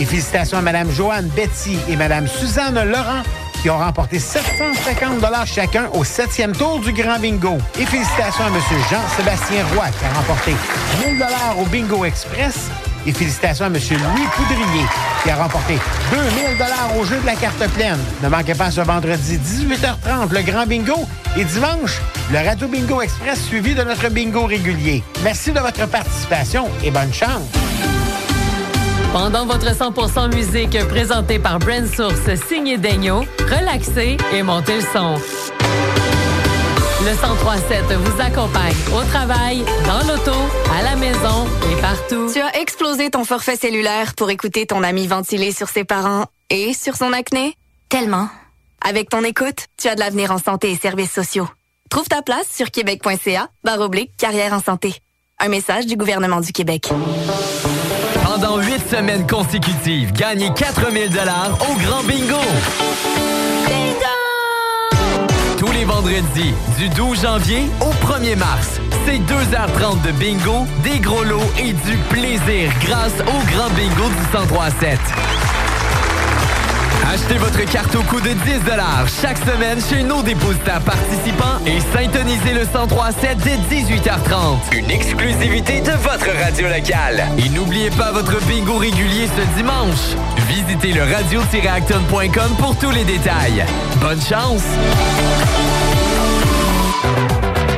Et 0.00 0.04
félicitations 0.04 0.58
à 0.58 0.62
Mme 0.62 0.90
Joanne 0.90 1.28
Betty 1.36 1.78
et 1.88 1.96
Mme 1.96 2.26
Suzanne 2.26 2.82
Laurent 2.84 3.22
qui 3.60 3.70
ont 3.70 3.78
remporté 3.78 4.18
750 4.18 5.20
dollars 5.20 5.46
chacun 5.46 5.88
au 5.92 6.04
septième 6.04 6.52
tour 6.52 6.80
du 6.80 6.92
Grand 6.92 7.18
Bingo. 7.18 7.58
Et 7.78 7.84
félicitations 7.84 8.44
à 8.44 8.48
M. 8.48 8.54
Jean-Sébastien 8.90 9.64
Roy 9.74 9.86
qui 9.98 10.04
a 10.04 10.18
remporté 10.18 10.52
1000 11.06 11.18
dollars 11.18 11.58
au 11.58 11.64
Bingo 11.66 12.04
Express. 12.04 12.70
Et 13.06 13.12
félicitations 13.12 13.66
à 13.66 13.68
M. 13.68 13.74
Louis 13.74 14.26
Poudrier 14.34 14.84
qui 15.22 15.30
a 15.30 15.36
remporté 15.36 15.78
2000 16.10 16.58
dollars 16.58 16.96
au 16.98 17.04
jeu 17.04 17.16
de 17.20 17.26
la 17.26 17.34
carte 17.34 17.66
pleine. 17.74 17.98
Ne 18.22 18.28
manquez 18.28 18.54
pas 18.54 18.70
ce 18.70 18.80
vendredi 18.80 19.38
18h30 19.38 20.32
le 20.32 20.42
Grand 20.42 20.66
Bingo 20.66 21.06
et 21.36 21.44
dimanche 21.44 22.00
le 22.32 22.46
Radio 22.46 22.68
Bingo 22.68 23.00
Express 23.00 23.44
suivi 23.44 23.74
de 23.74 23.82
notre 23.82 24.08
bingo 24.08 24.46
régulier. 24.46 25.02
Merci 25.22 25.52
de 25.52 25.60
votre 25.60 25.86
participation 25.88 26.68
et 26.84 26.90
bonne 26.90 27.12
chance. 27.12 27.42
Pendant 29.12 29.46
votre 29.46 29.72
100% 29.72 30.34
musique 30.34 30.78
présenté 30.88 31.38
par 31.38 31.58
Brand 31.58 31.86
Source 31.86 32.34
signé 32.48 32.76
Daigno, 32.76 33.24
relaxez 33.40 34.16
et 34.34 34.42
montez 34.42 34.76
le 34.76 34.82
son. 34.92 35.14
Le 36.98 37.10
1037 37.10 37.92
vous 37.92 38.20
accompagne 38.20 38.74
au 38.96 39.02
travail, 39.10 39.64
dans 39.86 39.98
l'auto, 40.10 40.32
à 40.76 40.82
la 40.82 40.96
maison 40.96 41.46
et 41.70 41.80
partout. 41.80 42.30
Tu 42.32 42.40
as 42.40 42.58
explosé 42.58 43.10
ton 43.10 43.24
forfait 43.24 43.56
cellulaire 43.56 44.14
pour 44.14 44.30
écouter 44.30 44.66
ton 44.66 44.82
ami 44.82 45.06
ventiler 45.06 45.52
sur 45.52 45.68
ses 45.68 45.84
parents 45.84 46.26
et 46.50 46.72
sur 46.72 46.96
son 46.96 47.12
acné? 47.12 47.54
Tellement. 47.88 48.28
Avec 48.82 49.10
ton 49.10 49.22
écoute, 49.24 49.66
tu 49.76 49.88
as 49.88 49.94
de 49.94 50.00
l'avenir 50.00 50.30
en 50.32 50.38
santé 50.38 50.70
et 50.70 50.76
services 50.76 51.12
sociaux. 51.12 51.48
Trouve 51.90 52.08
ta 52.08 52.22
place 52.22 52.46
sur 52.50 52.70
québec.ca 52.70 53.48
barre 53.62 53.80
oblique 53.80 54.16
carrière 54.16 54.52
en 54.52 54.60
santé. 54.60 54.94
Un 55.38 55.48
message 55.48 55.86
du 55.86 55.96
gouvernement 55.96 56.40
du 56.40 56.52
Québec. 56.52 56.88
Pendant 58.24 58.58
huit 58.58 58.82
semaines 58.90 59.26
consécutives, 59.26 60.12
gagnez 60.12 60.50
4000 60.54 61.10
dollars 61.10 61.58
au 61.60 61.74
Grand 61.78 62.02
Bingo. 62.04 62.40
Tous 65.66 65.72
les 65.72 65.84
vendredis, 65.84 66.54
du 66.78 66.88
12 66.90 67.22
janvier 67.22 67.62
au 67.80 67.90
1er 68.06 68.36
mars, 68.36 68.80
c'est 69.04 69.18
2h30 69.18 70.02
de 70.02 70.12
bingo, 70.12 70.64
des 70.84 71.00
gros 71.00 71.24
lots 71.24 71.40
et 71.58 71.72
du 71.72 71.96
plaisir 72.08 72.70
grâce 72.82 73.14
au 73.22 73.50
Grand 73.50 73.70
Bingo 73.70 74.08
du 74.08 74.38
1037. 74.38 74.98
Achetez 77.08 77.38
votre 77.38 77.64
carte 77.70 77.94
au 77.94 78.02
coût 78.02 78.20
de 78.20 78.30
10 78.30 78.36
chaque 79.22 79.38
semaine 79.38 79.78
chez 79.80 80.02
nos 80.02 80.22
dépositaires 80.22 80.80
participants 80.80 81.60
et 81.64 81.78
syntonisez 81.80 82.52
le 82.52 82.62
1037 82.62 83.38
dès 83.44 83.56
18h30. 83.74 84.76
Une 84.76 84.90
exclusivité 84.90 85.80
de 85.82 85.92
votre 85.92 86.28
radio 86.42 86.66
locale. 86.66 87.24
Et 87.38 87.48
n'oubliez 87.50 87.90
pas 87.90 88.10
votre 88.10 88.44
bingo 88.46 88.78
régulier 88.78 89.28
ce 89.36 89.56
dimanche. 89.56 90.16
Visitez 90.48 90.92
le 90.92 91.02
radio-acton.com 91.02 92.56
pour 92.58 92.76
tous 92.76 92.90
les 92.90 93.04
détails. 93.04 93.64
Bonne 94.00 94.20
chance! 94.20 94.64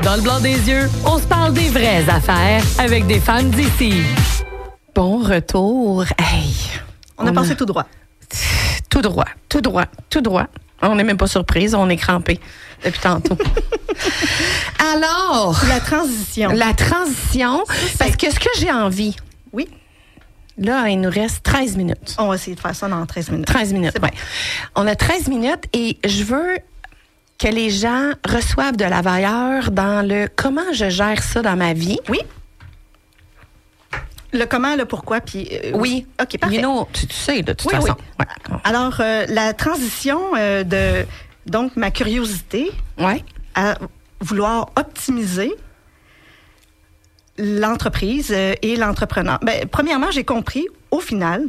Dans 0.02 0.16
le 0.16 0.22
blanc 0.22 0.40
des 0.40 0.70
yeux, 0.70 0.88
on 1.04 1.18
se 1.18 1.26
parle 1.26 1.52
des 1.52 1.68
vraies 1.68 2.08
affaires 2.08 2.62
avec 2.78 3.06
des 3.06 3.20
femmes 3.20 3.50
d'ici. 3.50 3.92
Bon 4.94 5.18
retour. 5.18 6.04
Hey, 6.18 6.54
On 7.18 7.26
a 7.26 7.32
passé 7.32 7.54
tout 7.54 7.66
droit. 7.66 7.84
Tout 8.98 9.02
droit, 9.08 9.26
tout 9.48 9.60
droit, 9.60 9.84
tout 10.10 10.20
droit. 10.20 10.46
On 10.82 10.94
n'est 10.96 11.04
même 11.04 11.16
pas 11.16 11.26
surprise, 11.28 11.74
on 11.74 11.88
est 11.88 11.96
crampé 11.96 12.40
depuis 12.84 12.98
tantôt. 13.00 13.36
Alors, 14.92 15.60
La 15.68 15.80
transition. 15.80 16.50
la 16.50 16.74
transition, 16.74 17.62
parce 17.98 18.16
que 18.16 18.30
ce 18.32 18.38
que 18.40 18.48
j'ai 18.58 18.70
envie, 18.72 19.16
Oui, 19.52 19.68
là, 20.56 20.88
il 20.88 21.00
nous 21.00 21.10
reste 21.10 21.42
13 21.44 21.76
minutes. 21.76 22.16
on 22.18 22.28
va 22.28 22.34
essayer 22.34 22.54
de 22.56 22.60
faire 22.60 22.74
ça 22.74 22.88
dans 22.88 23.04
13 23.06 23.30
minutes. 23.30 23.46
13 23.46 23.72
minutes, 23.72 23.90
C'est 23.94 24.00
bon. 24.02 24.08
On 24.76 24.86
a 24.86 24.94
13 24.96 25.28
minutes 25.28 25.64
et 25.72 25.98
je 26.04 26.24
veux 26.24 26.58
que 27.38 27.48
les 27.48 27.70
gens 27.70 28.10
reçoivent 28.28 28.76
de 28.76 28.84
la 28.84 29.00
valeur 29.00 29.70
dans 29.70 30.06
le 30.06 30.28
comment 30.34 30.72
je 30.72 30.88
gère 30.90 31.22
ça 31.22 31.40
dans 31.42 31.56
ma 31.56 31.72
vie. 31.72 31.98
Oui. 32.08 32.18
Le 34.32 34.44
comment, 34.44 34.76
le 34.76 34.84
pourquoi, 34.84 35.20
puis... 35.20 35.48
euh, 35.50 35.70
Oui. 35.74 36.06
OK, 36.20 36.38
parfait. 36.38 36.56
You 36.56 36.60
know, 36.62 36.86
tu, 36.92 37.06
tu 37.06 37.14
sais, 37.16 37.42
de 37.42 37.52
toute 37.54 37.70
Oui, 37.72 37.78
façon. 37.78 37.96
oui. 38.20 38.26
Ouais. 38.50 38.56
Alors, 38.64 38.96
euh, 39.00 39.24
la 39.28 39.54
transition 39.54 40.20
euh, 40.36 40.64
de, 40.64 41.06
donc, 41.46 41.76
ma 41.76 41.90
curiosité 41.90 42.70
Ouais. 42.98 43.24
à 43.54 43.76
vouloir 44.20 44.70
optimiser 44.76 45.52
l'entreprise 47.38 48.32
et 48.32 48.76
l'entrepreneur. 48.76 49.38
Ben, 49.42 49.66
premièrement, 49.68 50.10
j'ai 50.10 50.24
compris, 50.24 50.66
au 50.90 51.00
final, 51.00 51.44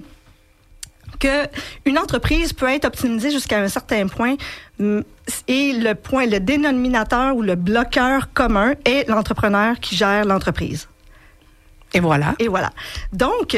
que 1.20 1.48
une 1.86 1.98
entreprise 1.98 2.54
peut 2.54 2.70
être 2.70 2.86
optimisée 2.86 3.32
jusqu'à 3.32 3.60
un 3.60 3.68
certain 3.68 4.08
point 4.08 4.36
hum, 4.80 5.04
et 5.48 5.74
le 5.74 5.94
point, 5.96 6.26
le 6.28 6.40
dénominateur 6.40 7.36
ou 7.36 7.42
le 7.42 7.56
bloqueur 7.56 8.32
commun 8.34 8.74
est 8.86 9.10
l'entrepreneur 9.10 9.80
qui 9.80 9.96
gère 9.96 10.26
l'entreprise. 10.26 10.88
Et 11.94 12.00
voilà. 12.00 12.36
Et 12.40 12.48
voilà. 12.48 12.72
Donc, 13.14 13.58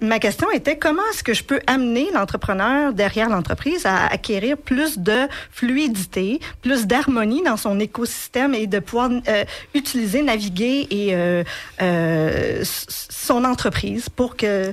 ma 0.00 0.18
question 0.18 0.50
était 0.50 0.76
comment 0.76 1.02
est-ce 1.12 1.22
que 1.22 1.34
je 1.34 1.44
peux 1.44 1.60
amener 1.66 2.10
l'entrepreneur 2.12 2.92
derrière 2.92 3.28
l'entreprise 3.28 3.86
à 3.86 4.06
acquérir 4.06 4.56
plus 4.56 4.98
de 4.98 5.28
fluidité, 5.50 6.40
plus 6.62 6.86
d'harmonie 6.86 7.42
dans 7.42 7.56
son 7.56 7.80
écosystème 7.80 8.54
et 8.54 8.66
de 8.66 8.78
pouvoir 8.78 9.10
euh, 9.28 9.44
utiliser, 9.74 10.22
naviguer 10.22 10.86
et 10.90 11.14
euh, 11.14 11.42
euh, 11.80 12.62
son 12.64 13.44
entreprise 13.44 14.08
pour 14.08 14.36
que 14.36 14.72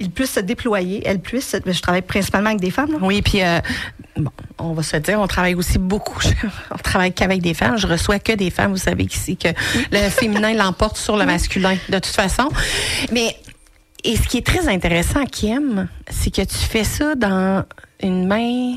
il 0.00 0.10
puisse 0.10 0.32
se 0.32 0.40
déployer, 0.40 1.02
elle 1.04 1.20
puisse. 1.20 1.54
Je 1.64 1.80
travaille 1.80 2.02
principalement 2.02 2.48
avec 2.48 2.60
des 2.60 2.70
femmes. 2.70 2.92
là. 2.92 2.98
Oui, 3.02 3.22
puis 3.22 3.42
euh, 3.42 3.60
bon, 4.16 4.30
on 4.58 4.72
va 4.72 4.82
se 4.82 4.96
dire, 4.96 5.20
on 5.20 5.26
travaille 5.26 5.54
aussi 5.54 5.78
beaucoup. 5.78 6.18
on 6.70 6.78
travaille 6.78 7.12
qu'avec 7.12 7.42
des 7.42 7.54
femmes. 7.54 7.76
Je 7.76 7.86
reçois 7.86 8.18
que 8.18 8.32
des 8.32 8.50
femmes. 8.50 8.72
Vous 8.72 8.78
savez 8.78 9.04
ici 9.04 9.36
que 9.36 9.48
le 9.92 10.08
féminin 10.08 10.54
l'emporte 10.54 10.96
sur 10.96 11.16
le 11.16 11.26
masculin, 11.26 11.76
de 11.88 11.98
toute 11.98 12.06
façon. 12.06 12.48
Mais 13.12 13.36
et 14.02 14.16
ce 14.16 14.26
qui 14.26 14.38
est 14.38 14.46
très 14.46 14.66
intéressant, 14.68 15.24
Kim, 15.26 15.86
c'est 16.08 16.34
que 16.34 16.42
tu 16.42 16.56
fais 16.56 16.84
ça 16.84 17.14
dans 17.14 17.64
une 18.02 18.26
main 18.26 18.76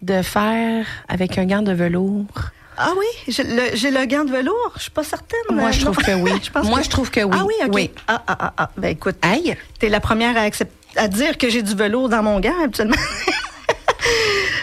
de 0.00 0.22
fer 0.22 0.86
avec 1.08 1.38
un 1.38 1.44
gant 1.44 1.62
de 1.62 1.72
velours. 1.72 2.50
Ah 2.78 2.92
oui, 2.98 3.06
j'ai 3.28 3.42
le, 3.90 4.06
gant 4.06 4.24
de 4.24 4.30
velours? 4.32 4.72
Je 4.76 4.82
suis 4.82 4.90
pas 4.90 5.04
certaine. 5.04 5.38
Moi, 5.50 5.68
euh, 5.68 5.72
je 5.72 5.80
trouve 5.84 5.98
non. 5.98 6.04
que 6.04 6.12
oui. 6.12 6.32
Je 6.42 6.50
pense 6.50 6.66
Moi, 6.66 6.78
que- 6.78 6.84
je 6.84 6.90
trouve 6.90 7.10
que 7.10 7.20
oui. 7.20 7.36
Ah 7.38 7.44
oui, 7.44 7.54
ok. 7.62 7.70
Oui. 7.74 7.90
Ah, 8.08 8.22
ah, 8.26 8.36
ah, 8.40 8.52
ah. 8.56 8.70
Ben 8.76 8.88
écoute, 8.88 9.16
Aïe! 9.22 9.56
t'es 9.78 9.88
la 9.88 10.00
première 10.00 10.36
à, 10.36 10.40
accepter, 10.40 10.74
à 10.96 11.08
dire 11.08 11.36
que 11.38 11.48
j'ai 11.50 11.62
du 11.62 11.74
velours 11.74 12.08
dans 12.08 12.22
mon 12.22 12.40
gant 12.40 12.54
habituellement. 12.64 12.96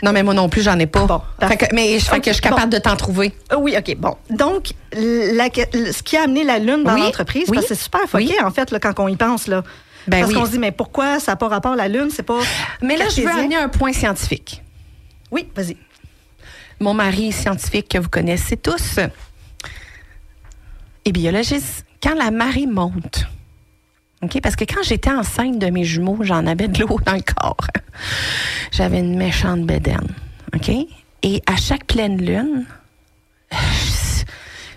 Non, 0.02 0.14
mais 0.14 0.24
moi 0.24 0.34
non 0.34 0.48
plus, 0.48 0.62
j'en 0.62 0.80
ai 0.80 0.86
pas. 0.86 1.06
Bon, 1.06 1.22
Fait 1.46 1.58
que- 1.58 1.76
mais 1.76 2.00
je 2.00 2.06
fais 2.06 2.16
Ok, 2.18 2.22
que 2.24 2.30
je 2.30 2.34
suis 2.36 2.42
capable 2.42 2.72
de 2.72 2.78
t'en 2.78 2.96
trouver. 2.96 3.34
Ah 3.50 3.58
Oui, 3.58 3.76
OK, 3.78 3.96
bon. 3.98 4.16
Donc, 4.30 4.72
la- 4.94 5.50
ce 5.50 6.02
qui 6.04 6.16
a 6.16 6.24
amené 6.24 6.44
la 6.46 6.58
Lune 6.60 6.84
dans 6.84 6.94
Oui, 6.94 7.02
l'entreprise, 7.02 7.50
oui, 7.50 7.60
c'est 7.68 7.76
super 7.76 8.02
foqué, 8.08 8.26
oui. 8.28 8.36
en 8.42 8.52
fait, 8.52 8.72
là, 8.72 8.80
quand 8.80 8.98
on 9.00 9.08
y 9.10 9.18
pense. 9.18 9.48
Là. 9.48 9.64
Ben 10.08 10.22
parce 10.22 10.34
qu'on 10.34 10.46
se 10.46 10.52
dit, 10.52 10.60
mais 10.60 10.72
pourquoi 10.72 11.20
ça 11.20 11.34
n'a 11.34 11.36
pas 11.36 11.50
rapport 11.50 11.74
à 11.74 11.76
la 11.76 11.88
Lune? 11.90 12.10
C'est 12.14 12.24
pas. 12.24 12.40
Mais 12.82 12.96
là, 12.96 13.06
je 13.10 13.22
veux 13.22 13.28
amener 13.30 13.58
un 13.58 13.68
point 13.68 13.92
scientifique. 13.92 14.62
Oui, 15.32 15.48
vas-y. 15.56 15.76
Mon 16.80 16.94
mari 16.94 17.32
scientifique 17.32 17.90
que 17.90 17.98
vous 17.98 18.10
connaissez 18.10 18.56
tous 18.56 19.00
est 21.06 21.12
biologiste. 21.12 21.86
Quand 22.02 22.16
la 22.16 22.32
marée 22.32 22.68
monte? 22.68 23.26
Parce 24.42 24.56
que 24.56 24.66
quand 24.66 24.84
j'étais 24.84 25.12
enceinte 25.12 25.60
de 25.60 25.68
mes 25.68 25.84
jumeaux, 25.84 26.20
j'en 26.22 26.46
avais 26.46 26.68
de 26.68 26.80
l'eau 26.80 27.00
dans 27.06 27.14
le 27.14 27.22
corps. 27.22 27.68
J'avais 28.72 29.00
une 29.00 29.18
méchante 29.18 29.66
bédaine. 29.66 30.08
OK? 30.54 30.70
Et 31.24 31.42
à 31.46 31.56
chaque 31.56 31.86
pleine 31.86 32.18
lune, 32.22 32.66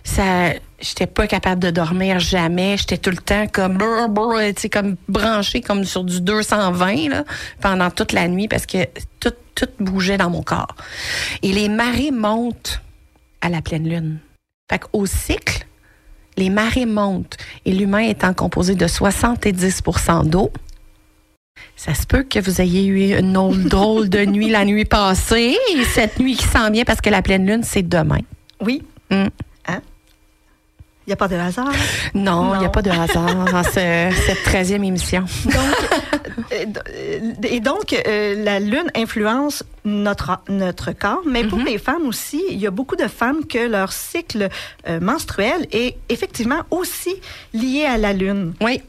ça, 0.04 0.52
j'étais 0.80 1.06
pas 1.06 1.26
capable 1.26 1.62
de 1.62 1.70
dormir 1.70 2.20
jamais. 2.20 2.76
J'étais 2.76 2.98
tout 2.98 3.10
le 3.10 3.16
temps 3.16 3.46
comme, 3.48 3.78
brr, 3.78 4.08
comme 4.72 4.96
branchée 5.08 5.60
comme 5.60 5.84
sur 5.84 6.04
du 6.04 6.20
220 6.20 7.08
là, 7.08 7.24
pendant 7.60 7.90
toute 7.90 8.12
la 8.12 8.28
nuit 8.28 8.48
parce 8.48 8.66
que 8.66 8.78
tout, 9.20 9.34
tout 9.62 9.85
bougeait 9.85 10.18
dans 10.18 10.31
mon 10.31 10.42
corps. 10.42 10.75
Et 11.42 11.53
les 11.53 11.68
marées 11.68 12.11
montent 12.11 12.81
à 13.40 13.48
la 13.48 13.62
pleine 13.62 13.88
lune. 13.88 14.18
Fait 14.70 14.79
qu'au 14.79 15.07
cycle, 15.07 15.66
les 16.37 16.51
marées 16.51 16.87
montent 16.87 17.37
et 17.64 17.72
l'humain 17.72 18.01
étant 18.01 18.35
composé 18.35 18.75
de 18.75 18.87
70% 18.87 20.29
d'eau, 20.29 20.51
ça 21.77 21.94
se 21.94 22.07
peut 22.07 22.22
que 22.22 22.38
vous 22.38 22.61
ayez 22.61 22.87
eu 22.87 23.18
une 23.18 23.37
autre 23.37 23.68
drôle 23.68 24.09
de 24.09 24.25
nuit 24.25 24.48
la 24.48 24.64
nuit 24.64 24.85
passée 24.85 25.57
et 25.75 25.85
cette 25.85 26.18
nuit 26.18 26.37
qui 26.37 26.46
s'en 26.46 26.70
vient 26.70 26.85
parce 26.85 27.01
que 27.01 27.11
la 27.11 27.22
pleine 27.22 27.46
lune, 27.46 27.62
c'est 27.62 27.83
demain. 27.83 28.20
Oui. 28.61 28.83
Mm. 29.11 29.27
Il 31.06 31.10
n'y 31.10 31.12
a 31.14 31.16
pas 31.16 31.28
de 31.28 31.34
hasard? 31.36 31.72
Non, 32.14 32.54
il 32.54 32.60
n'y 32.60 32.64
a 32.64 32.68
pas 32.68 32.82
de 32.82 32.90
hasard 32.90 33.44
dans 33.50 33.64
ce- 33.64 34.14
cette 34.26 34.42
13e 34.44 34.84
émission. 34.84 35.24
Euh, 36.52 36.64
Et 37.44 37.60
donc, 37.60 37.92
euh, 38.06 38.42
la 38.44 38.60
lune 38.60 38.90
influence 38.94 39.64
notre, 39.84 40.38
notre 40.48 40.92
corps, 40.92 41.22
mais 41.26 41.44
pour 41.44 41.58
les 41.58 41.78
femmes 41.78 42.06
aussi, 42.06 42.42
il 42.50 42.58
y 42.58 42.66
a 42.66 42.70
beaucoup 42.70 42.94
de 42.96 43.08
femmes 43.08 43.44
que 43.46 43.66
leur 43.66 43.92
cycle 43.92 44.48
euh, 44.88 45.00
menstruel 45.00 45.66
est 45.72 45.96
effectivement 46.08 46.60
aussi 46.70 47.14
lié 47.52 47.84
à 47.84 47.98
la 47.98 48.12
lune. 48.12 48.54
Oui. 48.60 48.80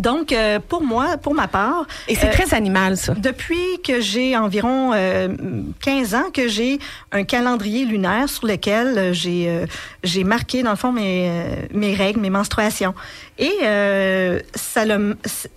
Donc, 0.00 0.32
euh, 0.32 0.58
pour 0.66 0.82
moi, 0.82 1.18
pour 1.18 1.34
ma 1.34 1.46
part, 1.46 1.86
Et 2.08 2.14
c'est 2.14 2.28
euh, 2.28 2.32
très 2.32 2.54
animal, 2.54 2.96
ça. 2.96 3.12
depuis 3.14 3.80
que 3.84 4.00
j'ai 4.00 4.34
environ 4.34 4.92
euh, 4.94 5.28
15 5.82 6.14
ans 6.14 6.30
que 6.32 6.48
j'ai 6.48 6.78
un 7.12 7.24
calendrier 7.24 7.84
lunaire 7.84 8.28
sur 8.28 8.46
lequel 8.46 8.96
euh, 8.96 9.12
j'ai 9.12 9.48
euh, 9.48 9.66
j'ai 10.02 10.24
marqué 10.24 10.62
dans 10.62 10.70
le 10.70 10.76
fond 10.76 10.90
mes 10.90 11.28
euh, 11.28 11.44
mes 11.74 11.94
règles, 11.94 12.20
mes 12.20 12.30
menstruations. 12.30 12.94
Et 13.38 13.52
euh, 13.62 14.40
ça 14.54 14.84
le 14.84 15.16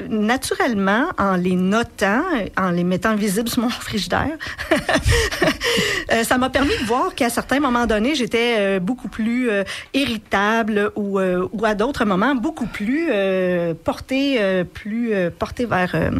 naturellement 0.09 1.05
en 1.17 1.35
les 1.35 1.55
notant, 1.55 2.23
en 2.57 2.69
les 2.71 2.83
mettant 2.83 3.15
visibles 3.15 3.49
sur 3.49 3.61
mon 3.61 3.69
frigidaire, 3.87 4.37
euh, 6.11 6.23
ça 6.23 6.37
m'a 6.37 6.49
permis 6.49 6.77
de 6.81 6.85
voir 6.85 7.15
qu'à 7.15 7.29
certains 7.29 7.59
moments 7.59 7.85
donnés, 7.85 8.15
j'étais 8.15 8.55
euh, 8.57 8.79
beaucoup 8.79 9.07
plus 9.09 9.49
euh, 9.49 9.63
irritable 9.93 10.91
ou, 10.95 11.19
euh, 11.19 11.47
ou 11.51 11.65
à 11.65 11.75
d'autres 11.75 12.05
moments 12.05 12.35
beaucoup 12.35 12.67
plus 12.67 13.07
euh, 13.11 13.73
euh, 14.39 14.63
plus 14.63 15.13
euh, 15.13 15.29
portée 15.29 15.65
vers 15.65 15.95
euh, 15.95 16.11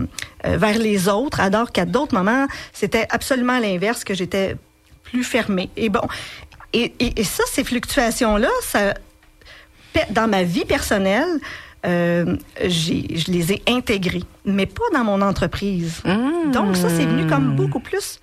euh, 0.45 0.57
vers 0.57 0.77
les 0.77 1.07
autres, 1.07 1.39
alors 1.39 1.71
qu'à 1.71 1.85
d'autres 1.85 2.15
moments, 2.15 2.47
c'était 2.73 3.07
absolument 3.09 3.59
l'inverse 3.59 4.03
que 4.03 4.13
j'étais 4.13 4.55
plus 5.03 5.23
fermée. 5.23 5.69
Et 5.75 5.89
bon, 5.89 6.01
et, 6.73 6.93
et, 6.99 7.19
et 7.19 7.23
ça, 7.23 7.43
ces 7.47 7.63
fluctuations-là, 7.63 8.49
ça, 8.61 8.93
dans 10.09 10.27
ma 10.27 10.43
vie 10.43 10.65
personnelle, 10.65 11.39
euh, 11.85 12.37
je 12.61 13.31
les 13.31 13.53
ai 13.53 13.61
intégrées, 13.67 14.23
mais 14.45 14.65
pas 14.65 14.83
dans 14.93 15.03
mon 15.03 15.21
entreprise. 15.21 16.01
Donc 16.51 16.75
ça, 16.77 16.89
c'est 16.89 17.05
venu 17.05 17.27
comme 17.27 17.55
beaucoup 17.55 17.81
plus 17.81 18.19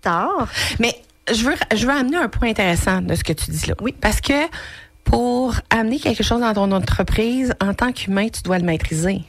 tard. 0.00 0.48
Mais 0.80 0.96
je 1.30 1.44
veux, 1.44 1.54
je 1.74 1.86
veux 1.86 1.92
amener 1.92 2.16
un 2.16 2.28
point 2.28 2.48
intéressant 2.48 3.02
de 3.02 3.14
ce 3.14 3.22
que 3.22 3.32
tu 3.32 3.50
dis 3.50 3.66
là. 3.66 3.74
Oui. 3.80 3.94
Parce 4.00 4.20
que 4.20 4.32
pour 5.06 5.54
amener 5.70 5.98
quelque 5.98 6.22
chose 6.22 6.40
dans 6.40 6.52
ton 6.52 6.70
entreprise, 6.72 7.54
en 7.60 7.72
tant 7.72 7.92
qu'humain, 7.92 8.28
tu 8.28 8.42
dois 8.42 8.58
le 8.58 8.64
maîtriser. 8.64 9.22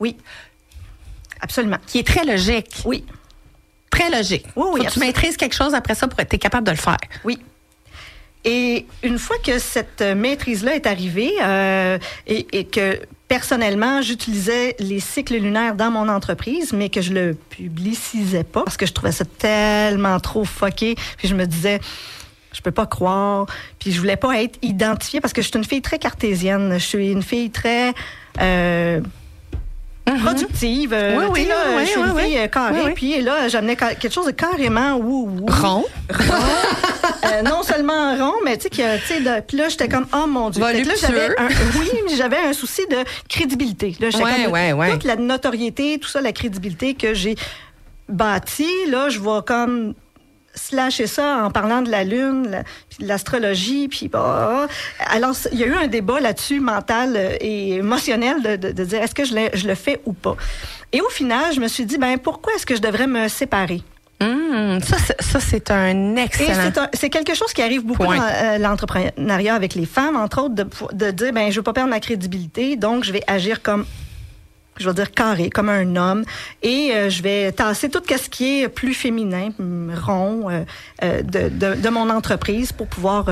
Oui, 0.00 0.16
absolument. 1.40 1.76
Qui 1.86 1.98
est 2.00 2.06
très 2.06 2.24
logique. 2.24 2.82
Oui, 2.84 3.04
Très 3.90 4.08
logique. 4.10 4.46
Oui, 4.56 4.66
oui, 4.72 4.80
Faut 4.80 4.86
que 4.86 4.92
tu 4.92 5.00
maîtrises 5.00 5.36
quelque 5.36 5.54
chose 5.54 5.74
après 5.74 5.94
ça 5.96 6.06
pour 6.08 6.18
être 6.20 6.36
capable 6.36 6.66
de 6.66 6.70
le 6.72 6.76
faire. 6.76 6.98
oui. 7.24 7.38
Et 8.42 8.86
une 9.02 9.18
fois 9.18 9.36
que 9.44 9.58
cette 9.58 10.00
maîtrise-là 10.00 10.74
est 10.74 10.86
arrivée 10.86 11.30
euh, 11.42 11.98
et, 12.26 12.46
et 12.58 12.64
que 12.64 12.98
personnellement 13.28 14.00
j'utilisais 14.00 14.76
les 14.78 14.98
cycles 14.98 15.36
lunaires 15.36 15.74
dans 15.74 15.90
mon 15.90 16.08
entreprise, 16.08 16.72
mais 16.72 16.88
que 16.88 17.02
je 17.02 17.12
le 17.12 17.34
publicisais 17.34 18.44
pas 18.44 18.62
parce 18.64 18.78
que 18.78 18.86
je 18.86 18.94
trouvais 18.94 19.12
ça 19.12 19.26
tellement 19.26 20.18
trop 20.20 20.46
fucké, 20.46 20.94
puis 21.18 21.28
je 21.28 21.34
me 21.34 21.44
disais 21.46 21.80
je 22.52 22.60
peux 22.62 22.70
pas 22.72 22.86
croire, 22.86 23.46
puis 23.78 23.92
je 23.92 24.00
voulais 24.00 24.16
pas 24.16 24.40
être 24.42 24.58
identifiée 24.62 25.20
parce 25.20 25.32
que 25.32 25.42
je 25.42 25.48
suis 25.48 25.56
une 25.58 25.64
fille 25.64 25.82
très 25.82 25.98
cartésienne, 25.98 26.72
je 26.74 26.84
suis 26.84 27.10
une 27.10 27.22
fille 27.22 27.50
très 27.50 27.92
euh, 28.40 29.00
productive. 30.24 30.92
euh, 30.92 31.16
Oui, 31.18 31.24
oui, 31.32 31.46
là, 31.46 31.54
oui, 31.76 31.82
je 31.84 31.90
suis 31.90 32.00
oui, 32.00 32.08
une 32.08 32.18
fille 32.18 32.38
euh, 32.38 32.48
carrée, 32.48 32.94
puis 32.94 33.20
là 33.22 33.48
j'amenais 33.48 33.76
quelque 33.76 34.10
chose 34.10 34.26
de 34.26 34.32
carrément 34.32 34.96
wou 34.96 35.28
wou. 35.40 35.46
Rond. 35.46 35.84
Euh, 37.22 37.42
non 37.42 37.62
seulement 37.62 38.16
rond, 38.16 38.34
mais 38.44 38.56
tu 38.56 38.68
sais, 38.74 39.42
puis 39.46 39.56
là, 39.56 39.68
j'étais 39.68 39.88
comme, 39.88 40.06
oh 40.12 40.26
mon 40.26 40.50
Dieu. 40.50 40.64
Fait 40.64 40.82
que 40.82 40.88
là, 40.88 40.94
j'avais 41.00 41.28
un, 41.38 41.48
oui, 41.78 41.88
j'avais 42.16 42.38
un 42.38 42.52
souci 42.52 42.82
de 42.90 42.96
crédibilité. 43.28 43.96
Là, 44.00 44.08
Ouais, 44.08 44.72
comme. 44.72 44.90
Toute 44.90 45.04
la 45.04 45.16
notoriété, 45.16 45.98
tout 46.00 46.08
ça, 46.08 46.20
la 46.20 46.32
crédibilité 46.32 46.94
que 46.94 47.14
j'ai 47.14 47.36
bâtie, 48.08 48.66
là, 48.88 49.10
je 49.10 49.20
vais 49.20 49.42
comme 49.46 49.94
slasher 50.54 51.06
ça 51.06 51.44
en 51.44 51.50
parlant 51.50 51.82
de 51.82 51.90
la 51.90 52.04
lune, 52.04 52.48
la- 52.50 52.62
puis 52.88 52.98
de 53.04 53.06
l'astrologie, 53.08 53.88
puis 53.88 54.08
bah, 54.08 54.66
alors 55.06 55.34
il 55.52 55.58
y 55.58 55.64
a 55.64 55.66
eu 55.66 55.74
un 55.74 55.86
débat 55.86 56.20
là-dessus 56.20 56.60
mental 56.60 57.14
euh, 57.16 57.36
et 57.40 57.74
émotionnel 57.76 58.42
de, 58.42 58.56
de- 58.56 58.72
de 58.72 58.84
dire 58.84 59.02
est-ce 59.02 59.14
que 59.14 59.24
je, 59.24 59.34
le- 59.34 59.50
je 59.54 59.66
le 59.68 59.74
fais 59.74 60.00
ou 60.06 60.12
pas? 60.12 60.36
Et 60.92 61.00
au 61.00 61.08
final, 61.08 61.54
je 61.54 61.60
me 61.60 61.68
suis 61.68 61.84
dit 61.86 61.98
ben 61.98 62.18
pourquoi 62.18 62.52
est-ce 62.54 62.66
que 62.66 62.74
je 62.74 62.80
devrais 62.82 63.06
me 63.06 63.28
séparer? 63.28 63.82
Hum, 64.22 64.80
ça, 64.82 64.96
c'est- 64.98 65.22
ça, 65.22 65.40
c'est 65.40 65.70
un 65.70 66.16
excellent. 66.16 66.70
c'est 66.92 67.08
quelque 67.08 67.34
chose 67.34 67.52
qui 67.54 67.62
arrive 67.62 67.84
beaucoup 67.86 68.02
Point. 68.04 68.16
dans 68.18 68.22
euh, 68.24 68.58
l'entrepreneuriat 68.58 69.54
avec 69.54 69.74
les 69.74 69.86
femmes, 69.86 70.16
entre 70.16 70.42
autres, 70.42 70.54
de, 70.54 70.66
de 70.92 71.10
dire, 71.10 71.32
ben, 71.32 71.50
je 71.50 71.56
veux 71.56 71.62
pas 71.62 71.72
perdre 71.72 71.88
ma 71.90 72.00
crédibilité, 72.00 72.76
donc 72.76 73.04
je 73.04 73.12
vais 73.12 73.22
agir 73.26 73.62
comme, 73.62 73.86
je 74.80 74.88
vais 74.88 74.94
dire 74.94 75.12
carré, 75.12 75.50
comme 75.50 75.68
un 75.68 75.94
homme, 75.96 76.24
et 76.62 76.90
euh, 76.92 77.10
je 77.10 77.22
vais 77.22 77.52
tasser 77.52 77.88
tout 77.88 78.02
ce 78.08 78.28
qui 78.28 78.62
est 78.62 78.68
plus 78.68 78.94
féminin, 78.94 79.50
hum, 79.58 79.92
rond, 80.04 80.48
euh, 80.50 80.64
euh, 81.04 81.22
de, 81.22 81.48
de, 81.48 81.74
de 81.80 81.88
mon 81.90 82.10
entreprise 82.10 82.72
pour 82.72 82.86
pouvoir 82.86 83.26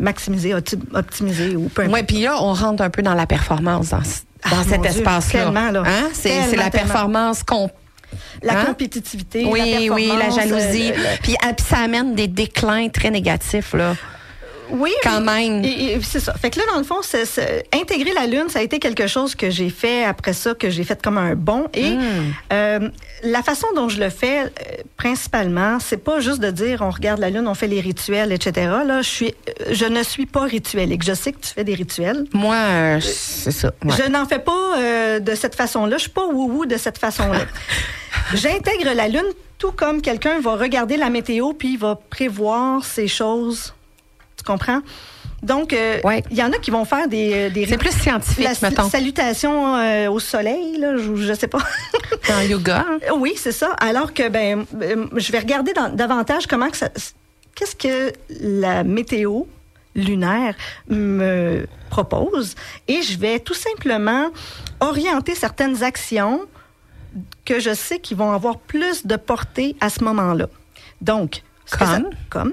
maximiser, 0.00 0.52
opti- 0.54 0.80
optimiser 0.94 1.56
ou 1.56 1.68
peu 1.68 1.82
importe. 1.82 1.94
Ouais, 1.94 2.02
puis 2.02 2.22
là, 2.22 2.36
on 2.42 2.52
rentre 2.52 2.82
un 2.82 2.90
peu 2.90 3.02
dans 3.02 3.14
la 3.14 3.26
performance 3.26 3.90
dans, 3.90 3.98
Ah, 4.44 4.62
cet 4.68 4.84
espace-là. 4.84 5.52
Hein? 5.86 6.08
C'est 6.12 6.56
la 6.56 6.70
performance 6.70 7.42
qu'on 7.42 7.70
La 8.42 8.60
Hein? 8.60 8.64
compétitivité, 8.66 9.44
Oui, 9.46 9.58
la 9.88 9.94
oui, 9.94 10.08
la 10.18 10.30
jalousie. 10.30 10.92
euh, 10.92 10.96
le- 10.96 11.36
ah, 11.42 11.52
puis 11.56 11.64
ça 11.68 11.78
amène 11.78 12.14
des 12.14 12.28
déclins 12.28 12.88
très 12.88 13.10
négatifs, 13.10 13.72
là. 13.74 13.94
Oui, 14.70 14.90
Quand 15.02 15.20
même. 15.20 15.62
c'est 16.02 16.20
ça. 16.20 16.32
Fait 16.34 16.50
que 16.50 16.58
là, 16.58 16.64
dans 16.72 16.78
le 16.78 16.84
fond, 16.84 17.02
c'est- 17.02 17.26
c'est- 17.26 17.64
intégrer 17.74 18.12
la 18.14 18.26
lune, 18.26 18.48
ça 18.48 18.60
a 18.60 18.62
été 18.62 18.78
quelque 18.78 19.06
chose 19.06 19.34
que 19.34 19.50
j'ai 19.50 19.68
fait 19.70 20.04
après 20.04 20.32
ça, 20.32 20.54
que 20.54 20.70
j'ai 20.70 20.84
fait 20.84 21.00
comme 21.02 21.18
un 21.18 21.34
bon. 21.34 21.66
Et 21.74 21.90
Hmm. 21.90 22.32
euh, 22.52 22.88
la 23.22 23.42
façon 23.42 23.66
dont 23.76 23.88
je 23.88 24.00
le 24.00 24.10
fais, 24.10 24.44
euh, 24.44 24.48
principalement, 24.96 25.78
c'est 25.80 25.98
pas 26.02 26.20
juste 26.20 26.40
de 26.40 26.50
dire 26.50 26.80
on 26.82 26.90
regarde 26.90 27.20
la 27.20 27.30
lune, 27.30 27.46
on 27.46 27.54
fait 27.54 27.66
les 27.68 27.80
rituels, 27.80 28.32
etc. 28.32 28.68
Là, 28.86 29.02
je 29.02 29.08
suis, 29.08 29.34
euh, 29.48 29.64
je 29.72 29.84
ne 29.84 30.02
suis 30.02 30.26
pas 30.26 30.42
rituelique. 30.44 31.02
Je 31.04 31.14
sais 31.14 31.32
que 31.32 31.40
tu 31.40 31.52
fais 31.52 31.64
des 31.64 31.74
rituels. 31.74 32.24
Moi, 32.32 32.54
euh, 32.56 33.00
c'est 33.00 33.50
ça. 33.52 33.72
ouais. 33.84 33.94
Je 34.02 34.10
n'en 34.10 34.26
fais 34.26 34.38
pas 34.38 35.20
de 35.20 35.34
cette 35.34 35.54
façon-là. 35.54 35.96
Je 35.98 36.02
suis 36.02 36.10
pas 36.10 36.26
wou-wou 36.26 36.66
de 36.66 36.76
cette 36.76 36.98
façon-là. 36.98 37.40
J'intègre 38.34 38.92
la 38.94 39.08
lune 39.08 39.22
tout 39.58 39.72
comme 39.72 40.00
quelqu'un 40.02 40.40
va 40.40 40.56
regarder 40.56 40.96
la 40.96 41.10
météo 41.10 41.52
puis 41.52 41.74
il 41.74 41.78
va 41.78 41.96
prévoir 42.10 42.84
ces 42.84 43.08
choses. 43.08 43.74
Tu 44.44 44.52
comprends? 44.52 44.80
Donc, 45.42 45.72
euh, 45.72 45.98
il 46.02 46.06
Ouais. 46.06 46.22
y 46.30 46.42
en 46.42 46.52
a 46.52 46.58
qui 46.58 46.70
vont 46.70 46.84
faire 46.84 47.08
des, 47.08 47.48
des 47.50 47.66
C'est 47.66 47.78
plus 47.78 47.92
scientifique, 47.92 48.44
la 48.44 48.68
mettons. 48.68 48.88
salutation 48.90 49.76
euh, 49.76 50.10
au 50.10 50.18
soleil, 50.20 50.78
là, 50.78 50.96
je, 50.96 51.14
je 51.16 51.32
sais 51.32 51.48
pas. 51.48 51.58
Dans 52.28 52.40
le 52.40 52.46
yoga. 52.48 52.84
hein? 52.88 52.98
oui, 53.18 53.32
c'est 53.36 53.52
ça. 53.52 53.72
Alors 53.78 54.12
que 54.14 54.28
ben, 54.28 54.64
euh, 54.82 55.06
je 55.16 55.32
vais 55.32 55.38
regarder 55.38 55.72
dans- 55.72 55.88
davantage 55.94 56.46
comment 56.46 56.68
que 56.70 56.76
ça, 56.76 56.88
qu'est-ce 57.54 57.76
que 57.76 58.12
la 58.40 58.84
météo 58.84 59.42
lunaire 59.94 60.54
me 60.88 61.66
propose 61.90 62.54
et 62.88 63.02
je 63.02 63.18
vais 63.18 63.38
tout 63.38 63.54
simplement 63.54 64.30
orienter 64.80 65.34
certaines 65.34 65.82
actions 65.82 66.40
que 67.44 67.60
je 67.60 67.72
sais 67.74 67.98
qui 67.98 68.14
vont 68.14 68.32
avoir 68.32 68.58
plus 68.58 69.06
de 69.06 69.16
portée 69.16 69.76
à 69.80 69.88
ce 69.90 70.02
moment-là. 70.04 70.46
Donc, 71.00 71.42
ça- 71.66 71.98
Comme? 72.30 72.52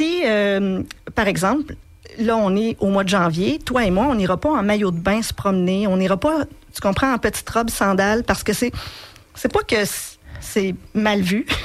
Si, 0.00 0.22
euh, 0.24 0.82
par 1.14 1.28
exemple, 1.28 1.74
là, 2.18 2.36
on 2.36 2.56
est 2.56 2.76
au 2.80 2.86
mois 2.86 3.04
de 3.04 3.08
janvier, 3.10 3.58
toi 3.58 3.84
et 3.84 3.90
moi, 3.90 4.06
on 4.08 4.14
n'ira 4.14 4.38
pas 4.38 4.50
en 4.50 4.62
maillot 4.62 4.90
de 4.90 4.98
bain 4.98 5.20
se 5.22 5.34
promener, 5.34 5.86
on 5.86 5.96
n'ira 5.98 6.16
pas, 6.16 6.44
tu 6.74 6.80
comprends, 6.80 7.12
en 7.12 7.18
petite 7.18 7.48
robe 7.50 7.68
sandales, 7.70 8.24
parce 8.24 8.42
que 8.42 8.52
c'est, 8.52 8.72
c'est 9.34 9.52
pas 9.52 9.62
que 9.62 9.76
c'est 10.40 10.74
mal 10.94 11.20
vu. 11.20 11.46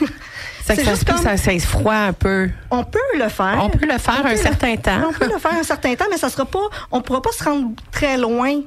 C'est 0.68 0.84
juste 0.84 1.08
ça, 1.08 1.14
comme, 1.14 1.22
ça, 1.24 1.38
se 1.38 1.60
froid 1.60 1.94
un 1.94 2.12
peu. 2.14 2.50
on 2.72 2.84
peut 2.84 2.98
le 3.20 3.30
faire. 3.30 3.60
On 3.62 3.70
peut 3.70 3.86
le 3.86 4.00
faire 4.00 4.24
On 4.24 4.28
un 4.28 4.36
certain 4.36 4.72
le- 4.72 4.82
temps. 4.82 5.10
On 5.10 5.14
peut 5.14 5.32
le 5.32 5.38
faire 5.38 5.54
un 5.54 5.62
certain 5.62 5.94
temps, 5.94 6.06
mais 6.10 6.18
ça 6.18 6.28
sera 6.28 6.44
pas, 6.44 6.68
on 6.92 7.02
pourra 7.02 7.22
pas 7.22 7.32
se 7.32 7.44
rendre 7.44 7.70
très 7.92 8.18
loin 8.18 8.62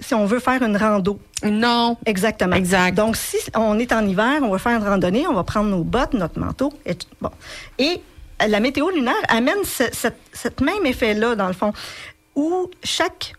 si 0.00 0.14
on 0.14 0.24
veut 0.24 0.40
faire 0.40 0.62
une 0.62 0.78
rando. 0.78 1.20
Non. 1.44 1.98
Exactement. 2.06 2.56
Exact. 2.56 2.96
Donc, 2.96 3.16
si 3.18 3.36
on 3.54 3.78
est 3.78 3.92
en 3.92 4.06
hiver, 4.06 4.38
on 4.40 4.48
va 4.48 4.56
faire 4.56 4.80
une 4.80 4.88
randonnée, 4.88 5.26
on 5.26 5.34
va 5.34 5.44
prendre 5.44 5.68
nos 5.68 5.84
bottes, 5.84 6.14
notre 6.14 6.40
manteau, 6.40 6.72
et 6.86 6.96
bon. 7.20 7.30
Et 7.78 8.00
la 8.46 8.60
météo 8.60 8.90
lunaire 8.90 9.14
amène 9.28 9.64
ce, 9.64 9.84
cette, 9.92 10.18
cette 10.32 10.60
même 10.60 10.84
effet-là, 10.84 11.34
dans 11.34 11.48
le 11.48 11.54
fond. 11.54 11.72
où 12.34 12.70
chaque 12.84 13.34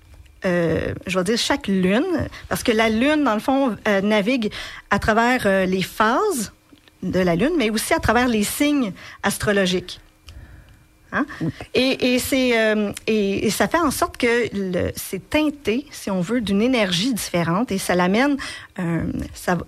euh, 0.45 0.93
je 1.07 1.17
vais 1.17 1.23
dire 1.23 1.37
chaque 1.37 1.67
lune, 1.67 2.27
parce 2.47 2.63
que 2.63 2.71
la 2.71 2.89
lune, 2.89 3.23
dans 3.23 3.33
le 3.33 3.39
fond, 3.39 3.75
euh, 3.87 4.01
navigue 4.01 4.51
à 4.91 4.99
travers 4.99 5.43
euh, 5.45 5.65
les 5.65 5.81
phases 5.81 6.53
de 7.01 7.19
la 7.19 7.35
lune, 7.35 7.53
mais 7.57 7.69
aussi 7.69 7.93
à 7.93 7.99
travers 7.99 8.27
les 8.27 8.43
signes 8.43 8.93
astrologiques. 9.23 9.99
Hein? 11.11 11.25
Et, 11.73 12.15
et 12.15 12.19
et, 13.07 13.45
et 13.47 13.49
ça 13.49 13.67
fait 13.67 13.79
en 13.79 13.91
sorte 13.91 14.17
que 14.17 14.49
c'est 14.95 15.29
teinté, 15.29 15.85
si 15.89 16.11
on 16.11 16.21
veut, 16.21 16.41
d'une 16.41 16.61
énergie 16.61 17.13
différente 17.13 17.71
et 17.71 17.77
ça 17.77 17.95
l'amène. 17.95 18.37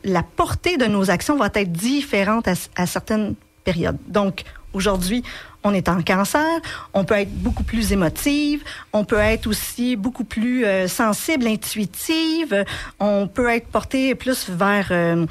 la 0.03 0.23
portée 0.23 0.77
de 0.77 0.85
nos 0.85 1.09
actions 1.09 1.37
va 1.37 1.49
être 1.53 1.71
différente 1.71 2.47
à, 2.47 2.53
à 2.75 2.85
certaines 2.85 3.35
périodes. 3.63 3.97
Donc 4.07 4.43
aujourd'hui, 4.73 5.23
on 5.63 5.73
est 5.73 5.89
en 5.89 6.01
cancer, 6.01 6.45
on 6.93 7.03
peut 7.03 7.15
être 7.15 7.33
beaucoup 7.33 7.63
plus 7.63 7.91
émotive, 7.91 8.63
on 8.93 9.03
peut 9.03 9.17
être 9.17 9.47
aussi 9.47 9.95
beaucoup 9.95 10.23
plus 10.23 10.65
euh, 10.65 10.87
sensible, 10.87 11.47
intuitive, 11.47 12.65
on 12.99 13.27
peut 13.27 13.49
être 13.49 13.67
porté 13.67 14.15
plus 14.15 14.49
vers 14.49 14.87
euh, 14.91 15.25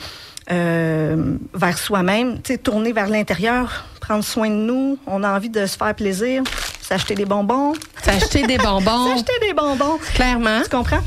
euh, 0.51 1.37
vers 1.55 1.79
soi-même, 1.79 2.41
tourner 2.63 2.93
vers 2.93 3.09
l'intérieur, 3.09 3.85
prendre 4.01 4.25
soin 4.25 4.49
de 4.49 4.55
nous. 4.55 4.99
On 5.07 5.23
a 5.23 5.35
envie 5.37 5.51
de 5.51 5.67
se 5.67 5.77
faire 5.77 5.95
plaisir, 5.95 6.43
s'acheter 6.81 7.15
des 7.15 7.27
bonbons, 7.27 7.75
S'acheter 8.03 8.47
des 8.47 8.57
bonbons, 8.59 9.15
s'acheter 9.15 9.39
des 9.43 9.53
bonbons. 9.53 9.99
clairement. 10.15 10.63
Tu 10.63 10.71
comprends? 10.71 11.03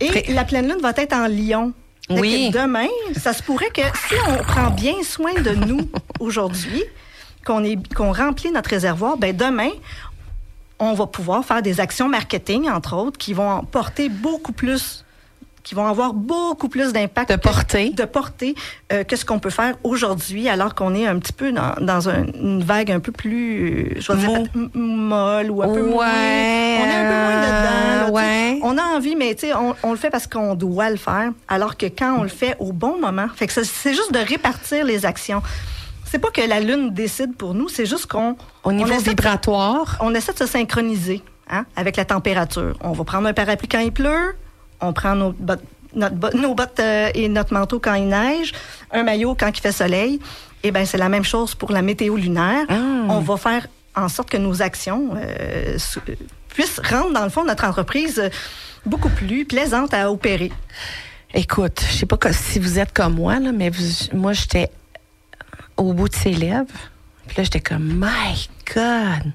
Et 0.00 0.32
la 0.32 0.44
pleine 0.44 0.66
lune 0.68 0.80
va 0.80 0.92
être 0.96 1.12
en 1.12 1.28
lion. 1.28 1.72
Oui. 2.08 2.50
demain, 2.50 2.88
ça 3.16 3.32
se 3.32 3.40
pourrait 3.40 3.70
que 3.70 3.82
si 3.82 4.14
on 4.26 4.42
prend 4.42 4.70
bien 4.70 4.94
soin 5.04 5.32
de 5.34 5.50
nous 5.50 5.88
aujourd'hui, 6.18 6.82
qu'on 7.94 8.12
remplit 8.12 8.50
notre 8.52 8.70
réservoir, 8.70 9.16
ben 9.16 9.36
demain, 9.36 9.70
on 10.78 10.94
va 10.94 11.06
pouvoir 11.06 11.44
faire 11.44 11.62
des 11.62 11.80
actions 11.80 12.08
marketing, 12.08 12.68
entre 12.70 12.96
autres, 12.96 13.18
qui 13.18 13.34
vont 13.34 13.62
porter 13.64 14.08
beaucoup 14.08 14.52
plus, 14.52 15.04
qui 15.62 15.74
vont 15.74 15.86
avoir 15.86 16.14
beaucoup 16.14 16.68
plus 16.70 16.92
d'impact. 16.94 17.30
De 17.30 17.36
portée. 17.36 17.90
De 17.90 18.04
portée 18.06 18.54
euh, 18.92 19.04
que 19.04 19.14
ce 19.16 19.24
qu'on 19.26 19.38
peut 19.38 19.50
faire 19.50 19.74
aujourd'hui, 19.84 20.48
alors 20.48 20.74
qu'on 20.74 20.94
est 20.94 21.06
un 21.06 21.18
petit 21.18 21.34
peu 21.34 21.52
dans, 21.52 21.74
dans 21.80 22.08
un- 22.08 22.24
une 22.32 22.62
vague 22.64 22.90
un 22.90 23.00
peu 23.00 23.12
plus, 23.12 23.94
je 24.00 24.12
vais 24.12 24.26
dire, 24.26 24.42
molle 24.74 25.50
ou 25.50 25.62
un 25.62 25.68
peu 25.68 25.82
moins. 25.82 26.06
Ouais, 26.06 26.78
On 26.80 26.86
est 26.86 26.94
un 26.94 27.08
peu 27.10 27.14
moins 27.14 27.40
dedans. 27.42 28.06
là, 28.06 28.10
ouais. 28.10 28.58
On 28.62 28.78
a 28.78 28.82
envie, 28.96 29.16
mais 29.16 29.34
tu 29.34 29.48
sais, 29.48 29.54
on, 29.54 29.74
on 29.82 29.90
le 29.90 29.98
fait 29.98 30.08
parce 30.10 30.26
qu'on 30.26 30.54
doit 30.54 30.88
le 30.88 30.96
faire, 30.96 31.30
alors 31.46 31.76
que 31.76 31.86
quand 31.86 32.16
on 32.18 32.22
le 32.22 32.28
fait 32.30 32.56
au 32.58 32.72
bon 32.72 32.98
moment, 32.98 33.26
fait 33.34 33.46
que 33.46 33.52
ça- 33.52 33.64
c'est 33.64 33.92
juste 33.92 34.12
de 34.14 34.18
répartir 34.18 34.84
les 34.86 35.04
actions. 35.04 35.42
C'est 36.10 36.18
pas 36.18 36.30
que 36.30 36.40
la 36.40 36.60
lune 36.60 36.92
décide 36.92 37.36
pour 37.36 37.54
nous, 37.54 37.68
c'est 37.68 37.86
juste 37.86 38.06
qu'on 38.06 38.36
Au 38.64 38.72
niveau 38.72 38.88
on 38.88 38.92
essaie 38.92 39.04
de- 39.04 39.08
vibratoire, 39.10 39.96
on 40.00 40.12
essaie 40.14 40.32
de 40.32 40.38
se 40.38 40.46
synchroniser 40.46 41.22
hein, 41.48 41.64
avec 41.76 41.96
la 41.96 42.04
température. 42.04 42.76
On 42.80 42.92
va 42.92 43.04
prendre 43.04 43.28
un 43.28 43.32
parapluie 43.32 43.68
quand 43.68 43.78
il 43.78 43.92
pleut, 43.92 44.34
on 44.80 44.92
prend 44.92 45.14
nos 45.14 45.30
bottes, 45.32 45.62
notre 45.94 46.36
nos 46.36 46.54
bottes 46.54 46.80
euh, 46.80 47.10
et 47.14 47.28
notre 47.28 47.52
manteau 47.54 47.78
quand 47.78 47.94
il 47.94 48.08
neige, 48.08 48.52
un 48.90 49.02
maillot 49.04 49.36
quand 49.38 49.48
il 49.56 49.60
fait 49.60 49.72
soleil. 49.72 50.18
Et 50.62 50.72
ben 50.72 50.84
c'est 50.84 50.98
la 50.98 51.08
même 51.08 51.24
chose 51.24 51.54
pour 51.54 51.70
la 51.72 51.80
météo 51.82 52.16
lunaire. 52.16 52.66
Ah. 52.68 52.74
On 53.08 53.20
va 53.20 53.36
faire 53.36 53.66
en 53.96 54.08
sorte 54.08 54.30
que 54.30 54.36
nos 54.36 54.62
actions 54.62 55.10
euh, 55.16 55.76
puissent 56.48 56.80
rendre 56.90 57.12
dans 57.12 57.24
le 57.24 57.30
fond 57.30 57.44
notre 57.44 57.64
entreprise 57.64 58.18
euh, 58.18 58.28
beaucoup 58.84 59.08
plus 59.10 59.44
plaisante 59.44 59.94
à 59.94 60.10
opérer. 60.10 60.50
écoute, 61.34 61.80
je 61.88 61.94
sais 61.98 62.06
pas 62.06 62.18
si 62.32 62.58
vous 62.58 62.78
êtes 62.78 62.92
comme 62.92 63.14
moi, 63.14 63.38
là, 63.38 63.52
mais 63.52 63.70
vous- 63.70 64.16
moi, 64.16 64.32
j'étais 64.32 64.68
au 65.80 65.92
bout 65.92 66.08
de 66.08 66.14
ses 66.14 66.32
lèvres. 66.32 66.66
Puis 67.26 67.36
là, 67.38 67.44
j'étais 67.44 67.60
comme, 67.60 67.84
my 67.84 68.48
God! 68.74 69.32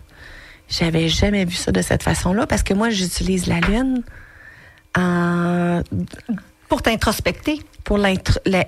J'avais 0.69 1.09
jamais 1.09 1.45
vu 1.45 1.55
ça 1.55 1.71
de 1.71 1.81
cette 1.81 2.03
façon-là 2.03 2.47
parce 2.47 2.63
que 2.63 2.73
moi, 2.73 2.89
j'utilise 2.89 3.47
la 3.47 3.59
lune 3.59 4.01
en 4.95 5.81
Pour 6.69 6.81
t'introspecter. 6.81 7.61
pour 7.83 7.97
l'intro... 7.97 8.39
la- 8.45 8.65